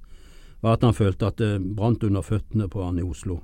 var 0.59 0.75
at 0.75 0.89
han 0.89 0.99
følte 0.99 1.31
at 1.31 1.39
det 1.39 1.53
brant 1.77 2.03
under 2.03 2.27
føttene 2.27 2.67
på 2.67 2.83
han 2.83 2.99
i 2.99 3.07
Oslo. 3.07 3.39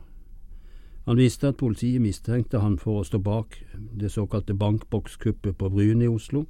Han 1.06 1.16
visste 1.16 1.48
at 1.48 1.56
politiet 1.56 2.02
mistenkte 2.02 2.58
han 2.58 2.78
for 2.82 3.00
å 3.00 3.06
stå 3.06 3.20
bak 3.22 3.60
det 3.94 4.10
såkalte 4.10 4.56
bankbokskuppet 4.58 5.54
på 5.58 5.70
Bryn 5.70 6.02
i 6.02 6.10
Oslo, 6.10 6.46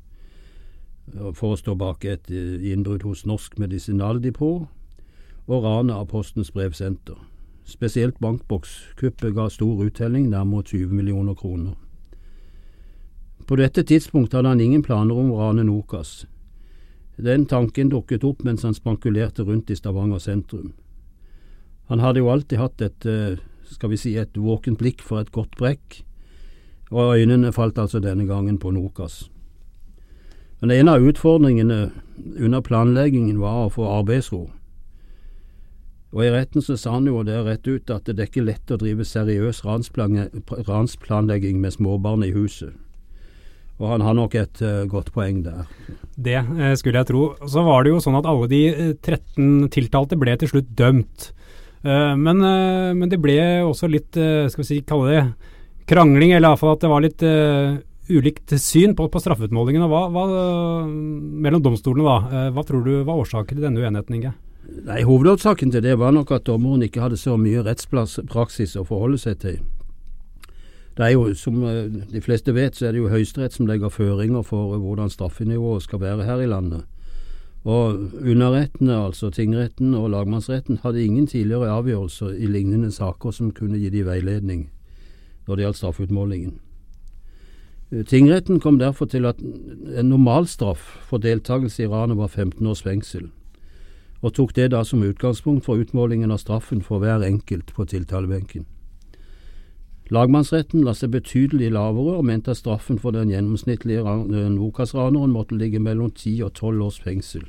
for 1.37 1.53
å 1.53 1.59
stå 1.61 1.75
bak 1.77 2.05
et 2.05 2.31
eh, 2.33 2.73
innbrudd 2.73 3.05
hos 3.05 3.27
Norsk 3.29 3.59
Medisinaldepot 3.61 4.67
og 5.47 5.65
ranet 5.65 5.95
av 5.95 6.09
Postens 6.11 6.51
brevsenter. 6.51 7.19
Spesielt 7.67 8.19
bankbokskuppet 8.23 9.35
ga 9.35 9.49
stor 9.51 9.85
uttelling, 9.85 10.31
nærmere 10.31 10.65
20 10.67 10.95
millioner 10.95 11.35
kroner. 11.35 11.75
På 13.47 13.59
dette 13.61 13.85
tidspunkt 13.87 14.33
hadde 14.35 14.49
han 14.49 14.61
ingen 14.61 14.83
planer 14.83 15.19
om 15.19 15.31
å 15.31 15.39
rane 15.45 15.67
Nokas. 15.67 16.25
Den 17.17 17.47
tanken 17.47 17.93
dukket 17.93 18.25
opp 18.25 18.43
mens 18.45 18.65
han 18.67 18.75
spankulerte 18.75 19.45
rundt 19.45 19.71
i 19.71 19.77
Stavanger 19.77 20.19
sentrum. 20.19 20.73
Han 21.87 22.03
hadde 22.03 22.25
jo 22.25 22.33
alltid 22.33 22.59
hatt 22.59 22.83
et 22.83 23.07
eh, 23.07 23.39
skal 23.71 23.93
vi 23.93 24.01
si, 24.01 24.17
et 24.17 24.37
våkent 24.37 24.79
blikk 24.81 25.03
for 25.05 25.21
et 25.21 25.33
godt 25.35 25.57
brekk, 25.59 26.03
og 26.91 27.17
øynene 27.17 27.53
falt 27.53 27.79
altså 27.83 28.01
denne 28.01 28.27
gangen 28.29 28.59
på 28.63 28.71
Nokas. 28.71 29.27
Men 30.61 30.73
en 30.73 30.89
av 30.89 31.05
utfordringene 31.05 31.91
under 32.41 32.63
planleggingen 32.65 33.41
var 33.43 33.67
å 33.67 33.73
få 33.75 33.89
arbeidsro. 33.99 34.47
Og 36.17 36.23
I 36.25 36.31
retten 36.33 36.65
så 36.65 36.79
sa 36.81 36.95
han 36.95 37.09
jo 37.11 37.21
det 37.27 37.43
rett 37.45 37.67
ut 37.69 37.91
at 37.93 38.07
det 38.09 38.17
er 38.17 38.31
ikke 38.31 38.47
lett 38.47 38.73
å 38.73 38.79
drive 38.81 39.05
seriøs 39.05 39.61
ransplanlegging 39.67 41.61
med 41.61 41.75
småbarn 41.75 42.25
i 42.25 42.33
huset. 42.33 42.73
Og 43.77 43.91
han 43.91 44.05
har 44.07 44.15
nok 44.17 44.35
et 44.41 44.63
uh, 44.65 44.87
godt 44.89 45.11
poeng 45.13 45.43
der. 45.45 45.67
Det 46.17 46.39
eh, 46.39 46.73
skulle 46.81 47.03
jeg 47.03 47.11
tro. 47.11 47.25
Så 47.45 47.61
var 47.67 47.85
det 47.85 47.93
jo 47.93 48.01
sånn 48.01 48.17
at 48.17 48.29
alle 48.29 48.49
de 48.49 48.63
13 49.05 49.19
eh, 49.67 49.67
tiltalte 49.75 50.17
ble 50.17 50.33
til 50.41 50.49
slutt 50.55 50.71
dømt. 50.79 51.27
Eh, 51.87 52.17
men, 52.17 52.41
eh, 52.43 52.95
men, 52.95 53.09
det 53.09 53.21
ble 53.23 53.39
også 53.63 53.89
litt, 53.91 54.17
eh, 54.17 54.49
skal 54.51 54.65
vi 54.65 54.67
si, 54.67 54.81
kalle 54.83 55.13
det 55.13 55.21
krangling, 55.87 56.33
eller 56.35 56.51
iallfall 56.51 56.75
at 56.75 56.83
det 56.83 56.91
var 56.91 57.05
litt 57.05 57.23
ulikt 58.07 58.55
syn 58.59 58.95
på, 58.99 59.07
på 59.11 59.23
straffeutmålingen. 59.23 59.87
Hva, 59.87 60.07
hva, 60.11 60.25
mellom 60.87 61.63
domstolene, 61.63 62.07
da. 62.07 62.51
Hva 62.55 62.65
tror 62.67 62.83
du 62.83 63.05
var 63.07 63.23
årsaken 63.23 63.55
til 63.55 63.63
denne 63.63 63.83
uenigheten, 63.83 64.19
Inge? 64.19 64.33
Nei, 64.87 65.05
Hovedårsaken 65.07 65.71
til 65.71 65.85
det 65.85 65.95
var 65.99 66.15
nok 66.15 66.33
at 66.35 66.47
dommeren 66.49 66.83
ikke 66.83 67.05
hadde 67.05 67.19
så 67.21 67.37
mye 67.39 67.63
rettspraksis 67.63 68.75
å 68.79 68.83
forholde 68.87 69.21
seg 69.23 69.39
til. 69.45 69.61
Det 70.97 71.07
er 71.07 71.13
jo, 71.15 71.35
Som 71.39 71.63
de 71.63 72.23
fleste 72.25 72.55
vet, 72.55 72.75
så 72.75 72.89
er 72.89 72.97
det 72.97 73.05
jo 73.05 73.13
Høyesterett 73.13 73.55
som 73.55 73.71
legger 73.71 73.95
føringer 73.95 74.43
for 74.43 74.75
hvordan 74.75 75.13
straffenivået 75.13 75.87
skal 75.87 76.03
være 76.03 76.27
her 76.27 76.43
i 76.43 76.51
landet. 76.51 76.83
Og 77.67 78.13
underrettene, 78.23 78.95
altså 78.95 79.33
tingretten 79.35 79.95
og 79.99 80.11
lagmannsretten, 80.11 80.79
hadde 80.85 81.03
ingen 81.03 81.27
tidligere 81.27 81.73
avgjørelser 81.75 82.37
i 82.39 82.47
lignende 82.47 82.93
saker 82.95 83.35
som 83.35 83.51
kunne 83.51 83.81
gi 83.83 83.91
de 83.91 84.05
veiledning 84.07 84.69
når 85.47 85.57
det 85.57 85.65
gjaldt 85.65 85.79
straffeutmålingen. 85.81 86.53
Eh, 87.93 88.05
tingretten 88.07 88.61
kom 88.61 88.79
derfor 88.79 89.07
til 89.11 89.27
at 89.27 89.43
en 89.43 90.09
normalstraff 90.11 90.83
for 91.07 91.19
deltakelse 91.19 91.83
i 91.83 91.91
ranet 91.91 92.19
var 92.19 92.31
15 92.31 92.67
års 92.67 92.83
fengsel, 92.83 93.29
og 94.23 94.35
tok 94.35 94.55
det 94.57 94.71
da 94.71 94.85
som 94.85 95.03
utgangspunkt 95.03 95.67
for 95.67 95.83
utmålingen 95.83 96.31
av 96.31 96.43
straffen 96.43 96.83
for 96.83 97.03
hver 97.03 97.23
enkelt 97.27 97.75
på 97.75 97.85
tiltalebenken. 97.85 98.67
Lagmannsretten 100.11 100.85
la 100.87 100.95
seg 100.95 101.11
betydelig 101.11 101.73
lavere 101.75 102.21
og 102.21 102.27
mente 102.31 102.55
at 102.55 102.63
straffen 102.63 102.99
for 103.03 103.11
den 103.11 103.31
gjennomsnittlige 103.35 104.07
Nokas-raneren 104.55 105.35
måtte 105.35 105.59
ligge 105.59 105.83
mellom 105.83 106.13
10 106.15 106.43
og 106.47 106.53
12 106.55 106.83
års 106.87 107.01
fengsel. 107.03 107.43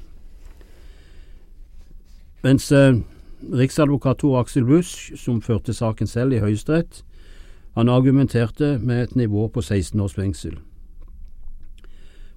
Mens 2.44 2.72
eh, 2.72 2.94
riksadvokat 3.54 4.18
Tor 4.18 4.40
Axel 4.40 4.66
Busch, 4.66 5.18
som 5.18 5.42
førte 5.42 5.74
saken 5.74 6.08
selv 6.08 6.34
i 6.34 6.40
Høyesterett, 6.40 7.04
han 7.78 7.90
argumenterte 7.90 8.80
med 8.80 9.04
et 9.04 9.16
nivå 9.16 9.48
på 9.48 9.62
16 9.62 10.00
års 10.02 10.14
fengsel. 10.14 10.60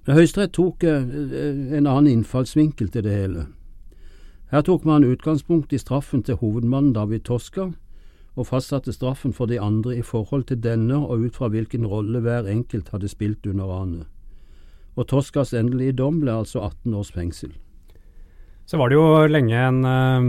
Men 0.05 0.15
Høyesterett 0.15 0.53
tok 0.57 0.83
eh, 0.83 1.05
en 1.77 1.87
annen 1.87 2.07
innfallsvinkel 2.07 2.89
til 2.89 3.05
det 3.05 3.13
hele. 3.13 3.45
Her 4.51 4.61
tok 4.61 4.85
man 4.85 5.05
utgangspunkt 5.07 5.73
i 5.73 5.77
straffen 5.77 6.23
til 6.23 6.35
hovedmannen 6.41 6.93
David 6.93 7.19
Toska, 7.19 7.69
og 8.35 8.47
fastsatte 8.47 8.93
straffen 8.93 9.33
for 9.33 9.45
de 9.45 9.59
andre 9.61 9.97
i 9.97 10.01
forhold 10.01 10.43
til 10.43 10.63
denne 10.63 10.97
og 10.97 11.19
ut 11.19 11.35
fra 11.35 11.47
hvilken 11.47 11.85
rolle 11.85 12.19
hver 12.19 12.47
enkelt 12.47 12.89
hadde 12.89 13.07
spilt 13.07 13.45
under 13.45 13.65
ranet. 13.65 14.07
Og 14.95 15.07
Toskas 15.07 15.53
endelige 15.53 15.93
dom 15.93 16.19
ble 16.19 16.31
altså 16.31 16.59
18 16.59 16.93
års 16.93 17.11
fengsel. 17.11 17.51
Så 18.69 18.77
var 18.79 18.89
det 18.89 18.95
jo 18.95 19.27
lenge 19.27 19.57
en 19.57 19.85
eh, 19.87 20.21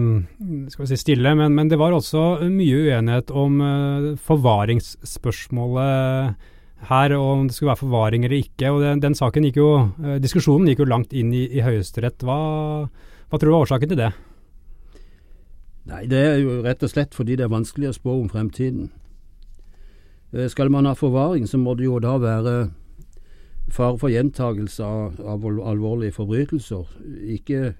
skal 0.73 0.85
vi 0.85 0.89
si 0.91 0.97
stille, 0.99 1.35
men, 1.39 1.55
men 1.55 1.69
det 1.71 1.79
var 1.79 1.93
også 1.95 2.51
mye 2.51 2.77
uenighet 2.89 3.31
om 3.31 3.61
uh, 3.63 4.19
forvaringsspørsmålet 4.19 6.35
her, 6.89 7.13
og 7.15 7.27
om 7.31 7.47
det 7.47 7.55
skulle 7.55 7.71
være 7.71 7.85
forvaring 7.85 8.25
eller 8.27 8.39
ikke. 8.41 8.71
og 8.73 8.83
den, 8.83 9.01
den 9.05 9.15
saken 9.15 9.45
gikk 9.47 9.57
jo, 9.61 9.71
uh, 10.03 10.19
Diskusjonen 10.23 10.69
gikk 10.73 10.81
jo 10.83 10.91
langt 10.91 11.13
inn 11.15 11.31
i, 11.37 11.45
i 11.55 11.61
Høyesterett. 11.63 12.23
Hva, 12.27 12.39
hva 12.89 13.35
tror 13.39 13.49
du 13.49 13.55
var 13.55 13.65
årsaken 13.69 13.89
til 13.93 14.01
det? 14.03 14.13
Nei, 15.93 16.03
Det 16.11 16.19
er 16.19 16.37
jo 16.43 16.51
rett 16.67 16.83
og 16.83 16.91
slett 16.91 17.15
fordi 17.15 17.33
det 17.39 17.45
er 17.47 17.55
vanskelig 17.55 17.89
å 17.91 17.99
spå 17.99 18.11
om 18.17 18.29
fremtiden. 18.33 18.87
Skal 20.49 20.73
man 20.73 20.89
ha 20.89 20.95
forvaring, 20.97 21.45
så 21.47 21.59
må 21.61 21.75
det 21.77 21.85
jo 21.85 22.01
da 22.01 22.17
være 22.17 22.73
fare 23.71 23.99
for 24.01 24.11
gjentagelse 24.11 24.83
av 24.83 25.45
alvorlige 25.45 26.17
forbrytelser. 26.17 26.89
Ikke 27.35 27.75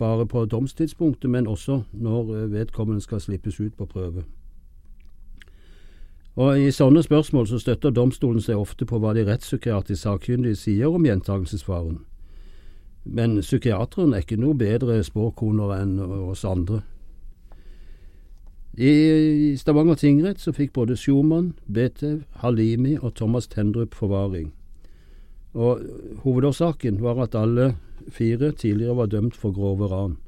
bare 0.00 0.26
på 0.26 0.44
domstidspunktet, 0.44 1.30
men 1.30 1.46
også 1.46 1.82
når 1.92 2.34
eh, 2.34 2.52
vedkommende 2.52 3.04
skal 3.04 3.20
slippes 3.20 3.60
ut 3.60 3.76
på 3.76 3.86
prøve. 3.86 4.24
Og 6.40 6.60
I 6.60 6.70
sånne 6.72 7.02
spørsmål 7.04 7.46
så 7.50 7.58
støtter 7.60 7.90
domstolen 7.90 8.40
seg 8.40 8.56
ofte 8.56 8.86
på 8.88 8.98
hva 8.98 9.12
de 9.14 9.26
rettspsykiatrisk 9.28 10.02
sakkyndige 10.02 10.56
sier 10.56 10.88
om 10.88 11.04
gjentakelsesfaren. 11.04 11.98
Men 13.04 13.40
psykiateren 13.40 14.14
er 14.14 14.24
ikke 14.24 14.38
noe 14.40 14.56
bedre 14.56 15.02
spåkoner 15.04 15.74
enn 15.80 15.98
oss 16.00 16.44
andre. 16.48 16.80
I 18.80 19.56
Stavanger 19.58 19.98
tingrett 19.98 20.40
så 20.40 20.54
fikk 20.56 20.72
både 20.72 20.96
Schumann, 20.96 21.52
Betev, 21.66 22.22
Halimi 22.40 22.96
og 23.00 23.14
Thomas 23.14 23.50
Tendrup 23.50 23.94
forvaring. 23.94 24.52
Og 25.54 25.80
Hovedårsaken 26.22 27.00
var 27.02 27.18
at 27.24 27.34
alle 27.34 27.74
fire 28.10 28.52
tidligere 28.52 28.96
var 28.96 29.06
dømt 29.10 29.36
for 29.36 29.54
grove 29.54 29.88
ran. 29.90 30.18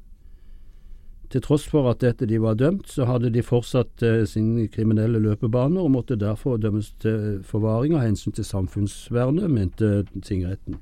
Til 1.33 1.41
tross 1.41 1.64
for 1.64 1.88
at 1.88 2.02
dette 2.02 2.26
de 2.29 2.37
var 2.43 2.59
dømt, 2.61 2.91
så 2.93 3.07
hadde 3.09 3.31
de 3.33 3.43
fortsatt 3.43 4.02
eh, 4.05 4.25
sin 4.29 4.69
kriminelle 4.69 5.21
løpebaner 5.23 5.81
og 5.81 5.95
måtte 5.95 6.19
derfor 6.21 6.59
dømmes 6.61 6.91
til 7.00 7.38
forvaring 7.49 7.95
av 7.97 8.05
hensyn 8.05 8.35
til 8.37 8.45
samfunnsvernet, 8.45 9.49
mente 9.49 10.02
tingretten. 10.21 10.76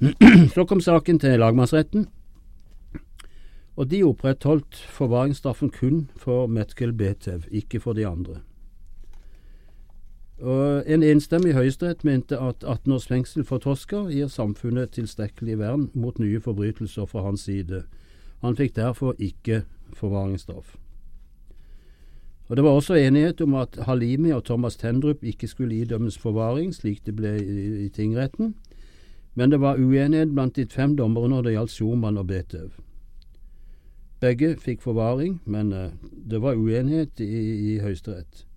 Så 0.54 0.64
kom 0.64 0.80
saken 0.80 1.20
til 1.20 1.36
lagmannsretten, 1.42 2.06
og 3.78 3.90
de 3.90 4.00
opprettholdt 4.06 4.80
forvaringsstraffen 4.90 5.70
kun 5.74 6.06
for 6.16 6.48
Metkel 6.50 6.94
Betev, 6.96 7.44
ikke 7.50 7.82
for 7.84 7.98
de 7.98 8.06
andre. 8.08 8.40
Og 10.38 10.84
En 10.86 11.02
enstemmig 11.02 11.54
høyesterett 11.54 12.04
mente 12.04 12.38
at 12.38 12.64
18 12.64 12.92
års 12.92 13.06
fengsel 13.06 13.44
for 13.44 13.58
Tosker 13.58 14.10
gir 14.10 14.28
samfunnet 14.30 14.90
tilstrekkelig 14.90 15.58
vern 15.58 15.90
mot 15.94 16.18
nye 16.18 16.40
forbrytelser 16.40 17.06
fra 17.06 17.22
hans 17.22 17.40
side. 17.40 17.82
Han 18.40 18.56
fikk 18.56 18.76
derfor 18.76 19.14
ikke 19.18 19.62
forvaringsstraff. 19.92 20.76
Og 22.48 22.56
Det 22.56 22.64
var 22.64 22.70
også 22.70 22.94
enighet 22.94 23.40
om 23.40 23.54
at 23.54 23.78
Halimi 23.82 24.30
og 24.30 24.44
Thomas 24.44 24.76
Tendrup 24.76 25.24
ikke 25.24 25.48
skulle 25.48 25.74
idømmes 25.74 26.18
forvaring, 26.18 26.74
slik 26.74 27.06
det 27.06 27.16
ble 27.16 27.36
i, 27.84 27.88
tingretten, 27.88 28.54
men 29.34 29.50
det 29.50 29.60
var 29.60 29.76
uenighet 29.76 30.34
blant 30.34 30.56
de 30.56 30.66
fem 30.66 30.96
dommere 30.96 31.28
når 31.28 31.42
det 31.42 31.52
gjaldt 31.52 31.70
Schumann 31.70 32.18
og 32.18 32.26
Betev. 32.26 32.70
Begge 34.20 34.56
fikk 34.56 34.82
forvaring, 34.82 35.40
men 35.44 35.72
uh, 35.72 35.90
det 36.30 36.42
var 36.42 36.54
uenighet 36.54 37.20
i, 37.20 37.74
i 37.74 37.78
Høyesterett. 37.78 38.47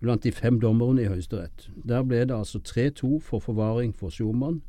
Blant 0.00 0.24
de 0.24 0.32
fem 0.32 0.60
dommerne 0.60 1.02
i 1.02 1.08
Høyesterett. 1.08 1.70
Der 1.88 2.02
ble 2.02 2.24
det 2.28 2.36
altså 2.36 2.58
3-2 2.58 3.18
for 3.20 3.38
forvaring 3.38 3.94
for 3.96 4.10
Schumann, 4.10 4.62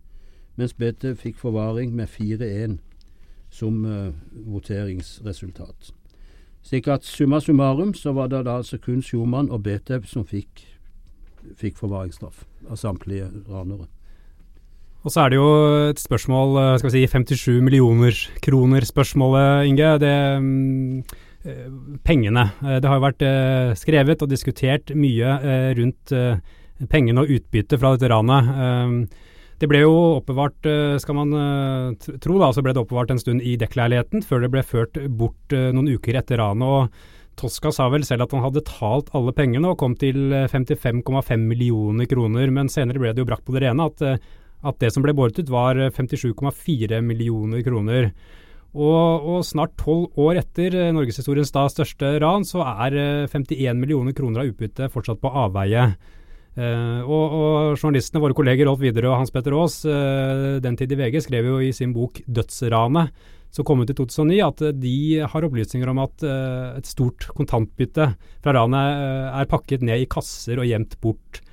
mens 0.55 0.73
Betev 0.73 1.15
fikk 1.15 1.37
forvaring 1.37 1.95
med 1.95 2.07
4-1 2.07 2.77
som 3.49 3.85
uh, 3.85 4.13
voteringsresultat. 4.33 5.91
Slik 6.63 6.87
at 6.87 7.05
summa 7.05 7.39
summarum 7.39 7.93
så 7.93 8.11
var 8.11 8.27
det 8.27 8.45
da 8.45 8.57
altså 8.57 8.77
kun 8.77 9.01
Schumann 9.01 9.51
og 9.51 9.63
Betev 9.63 10.03
som 10.05 10.25
fikk, 10.25 10.65
fikk 11.55 11.77
forvaringsstraff 11.77 12.45
av 12.69 12.75
samtlige 12.75 13.29
ranere. 13.49 13.87
Og 15.07 15.13
så 15.13 15.23
er 15.23 15.31
det 15.31 15.37
jo 15.37 15.51
et 15.87 15.99
spørsmål, 15.99 16.57
eh, 16.59 16.77
skal 16.79 16.89
vi 16.91 16.97
si 16.97 17.07
57 17.07 17.61
millioner 17.63 18.17
kroner-spørsmålet, 18.43 19.67
Inge. 19.69 19.99
Det, 19.99 20.41
mm, 20.41 21.03
pengene. 22.03 22.43
Det 22.59 22.89
har 22.89 22.99
jo 22.99 23.05
vært 23.05 23.23
skrevet 23.79 24.23
og 24.25 24.31
diskutert 24.31 24.91
mye 24.95 25.37
rundt 25.79 26.13
pengene 26.91 27.23
og 27.23 27.33
utbyttet 27.37 27.79
fra 27.81 27.93
dette 27.95 28.11
ranet. 28.11 29.09
Det 29.57 29.65
ble 29.65 29.81
jo 29.81 29.93
oppbevart, 30.19 30.67
eh, 30.69 30.95
skal 31.01 31.17
man 31.17 31.33
eh, 31.33 32.09
tro, 32.21 32.37
da, 32.37 32.51
så 32.53 32.61
ble 32.61 32.75
det 32.75 32.81
oppbevart 32.83 33.13
en 33.13 33.21
stund 33.21 33.41
i 33.41 33.55
dekkleiligheten 33.57 34.21
før 34.25 34.43
det 34.43 34.51
ble 34.53 34.61
ført 34.61 34.99
bort 35.17 35.55
eh, 35.55 35.71
noen 35.73 35.89
uker 35.97 36.19
etter 36.19 36.37
ranet. 36.37 36.67
og 36.67 37.37
Tosca 37.37 37.71
sa 37.73 37.87
vel 37.93 38.05
selv 38.05 38.25
at 38.25 38.33
han 38.33 38.45
hadde 38.45 38.65
talt 38.69 39.09
alle 39.17 39.33
pengene 39.33 39.71
og 39.73 39.79
kom 39.81 39.95
til 39.97 40.33
55,5 40.49 41.41
millioner 41.41 42.09
kroner, 42.09 42.53
men 42.53 42.69
senere 42.69 43.01
ble 43.01 43.13
det 43.13 43.21
jo 43.21 43.29
brakt 43.29 43.45
på 43.45 43.53
det 43.53 43.65
rene 43.65 43.89
at, 43.89 44.01
at 44.65 44.79
det 44.81 44.89
som 44.93 45.05
ble 45.05 45.13
båret 45.17 45.37
ut 45.37 45.51
var 45.53 45.77
57,4 45.93 47.01
millioner 47.05 47.61
kroner. 47.65 48.09
Og, 48.77 49.25
og 49.25 49.45
snart 49.47 49.73
tolv 49.81 50.13
år 50.21 50.43
etter 50.43 50.75
norgeshistoriens 50.93 51.49
da 51.55 51.65
største 51.73 52.11
ran, 52.21 52.45
så 52.45 52.61
er 52.61 53.25
51 53.25 53.79
millioner 53.79 54.13
kroner 54.13 54.43
av 54.43 54.51
utbyttet 54.51 54.93
fortsatt 54.93 55.21
på 55.23 55.31
avveie. 55.33 55.87
Uh, 56.57 57.05
og, 57.05 57.33
og, 57.37 57.75
journalistene, 57.77 58.21
våre 58.23 58.33
kolleger 58.33 58.65
Rolf 58.65 58.81
Widerøe 58.81 59.11
og 59.11 59.19
Hans 59.21 59.33
Petter 59.33 59.53
Aas, 59.53 59.75
uh, 59.85 60.57
den 60.63 60.77
tid 60.79 60.95
i 60.95 60.97
VG, 60.97 61.19
skrev 61.27 61.51
jo 61.51 61.59
i 61.61 61.69
sin 61.75 61.93
bok 61.93 62.17
'Dødsranet', 62.25 63.11
som 63.53 63.65
kom 63.65 63.83
ut 63.85 63.91
i 63.93 63.95
2009, 63.95 64.39
at 64.41 64.63
uh, 64.65 64.73
de 64.73 65.21
har 65.21 65.45
opplysninger 65.45 65.91
om 65.93 66.01
at 66.01 66.25
et 66.25 66.89
stort 66.89 67.29
kontantbytte 67.37 68.09
fra 68.41 68.55
ranet 68.57 69.05
er 69.37 69.51
pakket 69.51 69.85
ned 69.85 70.01
i 70.01 70.09
kasser 70.09 70.57
og 70.57 70.65
gjemt 70.65 70.97
bort. 71.01 71.43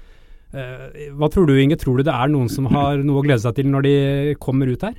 hva 0.54 1.28
tror 1.28 1.48
du, 1.48 1.56
Inge? 1.58 1.76
Tror 1.76 1.98
du 1.98 2.04
det 2.06 2.14
er 2.14 2.28
noen 2.30 2.48
som 2.48 2.66
har 2.70 3.02
noe 3.02 3.20
å 3.20 3.24
glede 3.26 3.42
seg 3.42 3.56
til 3.56 3.68
når 3.68 3.82
de 3.82 3.96
kommer 4.38 4.70
ut 4.70 4.86
her? 4.86 4.94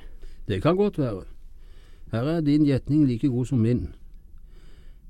Det 0.46 0.60
kan 0.62 0.76
godt 0.76 1.00
være. 1.00 1.24
Her 2.12 2.36
er 2.36 2.40
din 2.40 2.64
gjetning 2.64 3.06
like 3.06 3.28
god 3.28 3.46
som 3.46 3.58
min. 3.58 3.88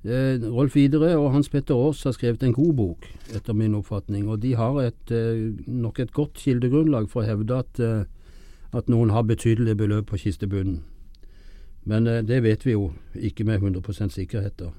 Eh, 0.04 0.38
Rolf 0.52 0.76
Widerøe 0.76 1.16
og 1.18 1.32
Hans 1.32 1.48
Petter 1.48 1.74
Aas 1.74 2.02
har 2.02 2.12
skrevet 2.12 2.42
en 2.42 2.52
god 2.52 2.72
bok, 2.74 3.06
etter 3.35 3.52
min 3.52 3.74
oppfatning. 3.74 4.28
Og 4.28 4.42
de 4.42 4.54
har 4.54 4.80
et, 4.80 5.11
eh, 5.11 5.52
nok 5.66 6.00
et 6.00 6.12
godt 6.12 6.35
kildegrunnlag 6.35 7.11
for 7.11 7.22
å 7.22 7.26
hevde 7.26 7.59
at, 7.59 7.80
eh, 7.80 8.04
at 8.72 8.88
noen 8.88 9.11
har 9.11 9.22
betydelige 9.22 9.76
beløp 9.76 10.06
på 10.06 10.16
kistebunnen. 10.16 10.82
Men 11.85 12.06
eh, 12.06 12.22
det 12.22 12.42
vet 12.42 12.66
vi 12.66 12.72
jo 12.72 12.92
ikke 13.14 13.44
med 13.44 13.61
100 13.61 14.11
sikkerhet. 14.11 14.56
da. 14.56 14.70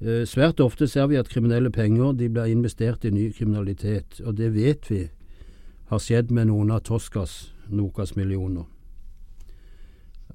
Eh, 0.00 0.24
svært 0.26 0.60
ofte 0.60 0.86
ser 0.86 1.06
vi 1.06 1.16
at 1.16 1.28
kriminelle 1.28 1.70
penger 1.70 2.12
de 2.12 2.28
blir 2.28 2.46
investert 2.46 3.04
i 3.04 3.10
ny 3.10 3.32
kriminalitet, 3.32 4.20
og 4.24 4.36
det 4.36 4.54
vet 4.54 4.90
vi 4.90 5.08
har 5.88 5.98
skjedd 5.98 6.30
med 6.30 6.46
noen 6.46 6.70
av 6.70 6.84
Toscas 6.86 7.52
Nokas-millioner. 7.70 8.66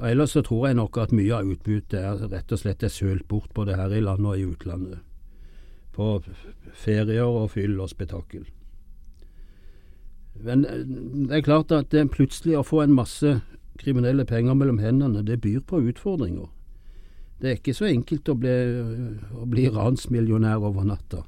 Ellers 0.02 0.34
så 0.34 0.42
tror 0.42 0.68
jeg 0.68 0.76
nok 0.80 0.98
at 0.98 1.14
mye 1.14 1.36
av 1.38 1.50
utbyttet 1.54 2.26
rett 2.32 2.52
og 2.52 2.60
slett 2.60 2.84
er 2.84 2.90
sølt 2.90 3.28
bort 3.30 3.54
både 3.54 3.78
her 3.78 3.94
i 3.94 4.02
landet 4.02 4.30
og 4.32 4.40
i 4.40 4.48
utlandet. 4.50 5.00
På 5.94 6.24
ferier 6.74 7.30
og 7.30 7.52
fyll 7.54 7.78
og 7.80 7.92
spetakkel. 7.92 8.48
Men 10.34 10.66
eh, 10.66 10.82
det 11.30 11.38
er 11.38 11.46
klart 11.46 11.72
at 11.72 11.92
det 11.94 12.10
plutselig 12.12 12.58
å 12.58 12.66
få 12.66 12.82
en 12.84 12.96
masse 12.98 13.36
kriminelle 13.78 14.26
penger 14.26 14.58
mellom 14.58 14.80
hendene, 14.82 15.24
det 15.26 15.42
byr 15.42 15.62
på 15.68 15.82
utfordringer. 15.90 16.50
Det 17.42 17.50
er 17.50 17.60
ikke 17.60 17.76
så 17.76 17.86
enkelt 17.90 18.30
å 18.30 18.38
bli, 18.40 18.56
å 19.36 19.46
bli 19.50 19.68
ransmillionær 19.70 20.64
over 20.64 20.86
natta. 20.88 21.24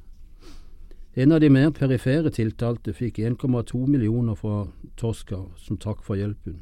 En 1.16 1.32
av 1.32 1.40
de 1.40 1.48
mer 1.52 1.70
perifere 1.72 2.30
tiltalte 2.32 2.92
fikk 2.92 3.18
1,2 3.24 3.86
millioner 3.88 4.36
fra 4.36 4.66
Tosca 5.00 5.46
som 5.60 5.78
takk 5.80 6.02
for 6.04 6.18
hjelpen. 6.18 6.58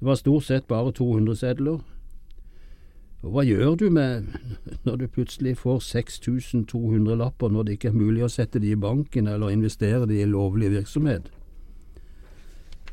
Det 0.00 0.06
var 0.06 0.16
stort 0.16 0.44
sett 0.44 0.66
bare 0.66 0.92
200 0.92 1.36
sedler. 1.36 1.80
Og 3.20 3.34
hva 3.34 3.42
gjør 3.44 3.74
du 3.76 3.90
med 3.92 4.30
når 4.86 4.96
du 4.96 5.08
plutselig 5.12 5.58
får 5.60 5.82
6200 5.84 7.18
lapper 7.20 7.52
når 7.52 7.66
det 7.66 7.74
ikke 7.76 7.90
er 7.90 7.98
mulig 7.98 8.24
å 8.24 8.30
sette 8.32 8.62
de 8.62 8.72
i 8.72 8.78
banken 8.80 9.28
eller 9.28 9.52
investere 9.52 10.08
de 10.08 10.22
i 10.22 10.28
lovlig 10.28 10.70
virksomhet? 10.72 11.28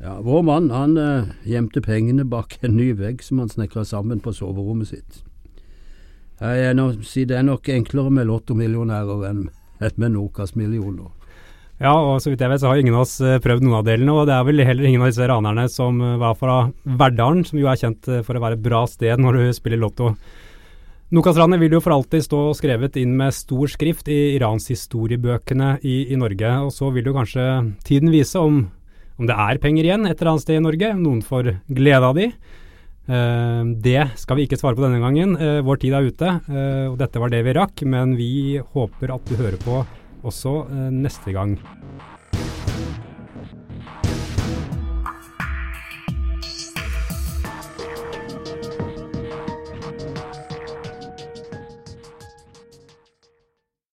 Ja, 0.02 0.20
Vår 0.20 0.44
mann 0.44 0.68
han 0.70 0.98
uh, 1.00 1.32
gjemte 1.48 1.80
pengene 1.82 2.28
bak 2.28 2.58
en 2.60 2.76
ny 2.76 2.92
vegg 2.92 3.24
som 3.24 3.40
han 3.40 3.48
snekra 3.48 3.86
sammen 3.88 4.20
på 4.20 4.36
soverommet 4.36 4.92
sitt. 4.92 5.22
Jeg 6.38 6.68
er 6.68 6.76
nok, 6.76 7.00
si 7.08 7.24
det 7.24 7.40
er 7.40 7.48
nok 7.48 7.66
enklere 7.72 8.12
med 8.14 8.28
lottomillionærer 8.28 9.24
enn 9.32 9.48
med 9.96 10.12
Nokas-millioner. 10.12 11.17
Ja, 11.78 11.92
og 11.94 12.16
så 12.18 12.32
vidt 12.32 12.42
jeg 12.42 12.50
vet 12.50 12.58
så 12.58 12.72
har 12.72 12.80
ingen 12.80 12.96
av 12.96 13.04
oss 13.04 13.20
eh, 13.22 13.38
prøvd 13.42 13.62
noen 13.62 13.78
av 13.78 13.86
delene. 13.86 14.14
Og 14.16 14.26
det 14.26 14.34
er 14.34 14.46
vel 14.48 14.64
heller 14.66 14.88
ingen 14.88 15.04
av 15.04 15.12
disse 15.12 15.26
ranerne 15.30 15.68
som 15.70 16.00
eh, 16.02 16.16
var 16.18 16.34
fra 16.38 16.58
Verdalen, 16.82 17.44
som 17.46 17.60
jo 17.60 17.68
er 17.70 17.78
kjent 17.78 18.08
eh, 18.10 18.24
for 18.26 18.34
å 18.34 18.42
være 18.42 18.58
et 18.58 18.64
bra 18.64 18.82
sted 18.90 19.22
når 19.22 19.38
du 19.38 19.44
spiller 19.54 19.78
lotto. 19.84 20.10
Nokas-ranet 21.14 21.62
vil 21.62 21.76
jo 21.76 21.80
for 21.80 21.94
alltid 21.94 22.26
stå 22.26 22.40
skrevet 22.58 22.98
inn 23.00 23.14
med 23.16 23.32
stor 23.32 23.70
skrift 23.70 24.10
i 24.12 24.36
ranshistoriebøkene 24.42 25.76
i, 25.86 26.00
i 26.10 26.18
Norge. 26.18 26.50
Og 26.66 26.74
så 26.74 26.90
vil 26.92 27.06
jo 27.08 27.14
kanskje 27.16 27.46
tiden 27.86 28.10
vise 28.12 28.42
om, 28.42 28.64
om, 29.16 29.28
det 29.30 29.38
er 29.46 29.62
penger 29.62 29.86
igjen 29.86 30.04
et 30.08 30.18
eller 30.18 30.34
annet 30.34 30.44
sted 30.44 30.58
i 30.58 30.64
Norge. 30.66 30.90
Noen 30.98 31.22
får 31.24 31.54
glede 31.70 32.10
av 32.10 32.18
de. 32.18 32.26
Uh, 33.08 33.64
det 33.80 34.02
skal 34.20 34.36
vi 34.36 34.44
ikke 34.44 34.58
svare 34.60 34.76
på 34.76 34.84
denne 34.84 35.00
gangen. 35.00 35.32
Uh, 35.40 35.62
vår 35.64 35.80
tid 35.80 35.96
er 35.96 36.10
ute, 36.10 36.34
uh, 36.50 36.90
og 36.90 36.98
dette 37.00 37.22
var 37.22 37.32
det 37.32 37.40
vi 37.46 37.56
rakk. 37.56 37.86
Men 37.88 38.12
vi 38.18 38.58
håper 38.60 39.14
at 39.16 39.32
du 39.32 39.38
hører 39.38 39.56
på 39.64 39.80
også 40.22 40.64
eh, 40.70 40.88
neste 40.92 41.32
gang. 41.32 41.58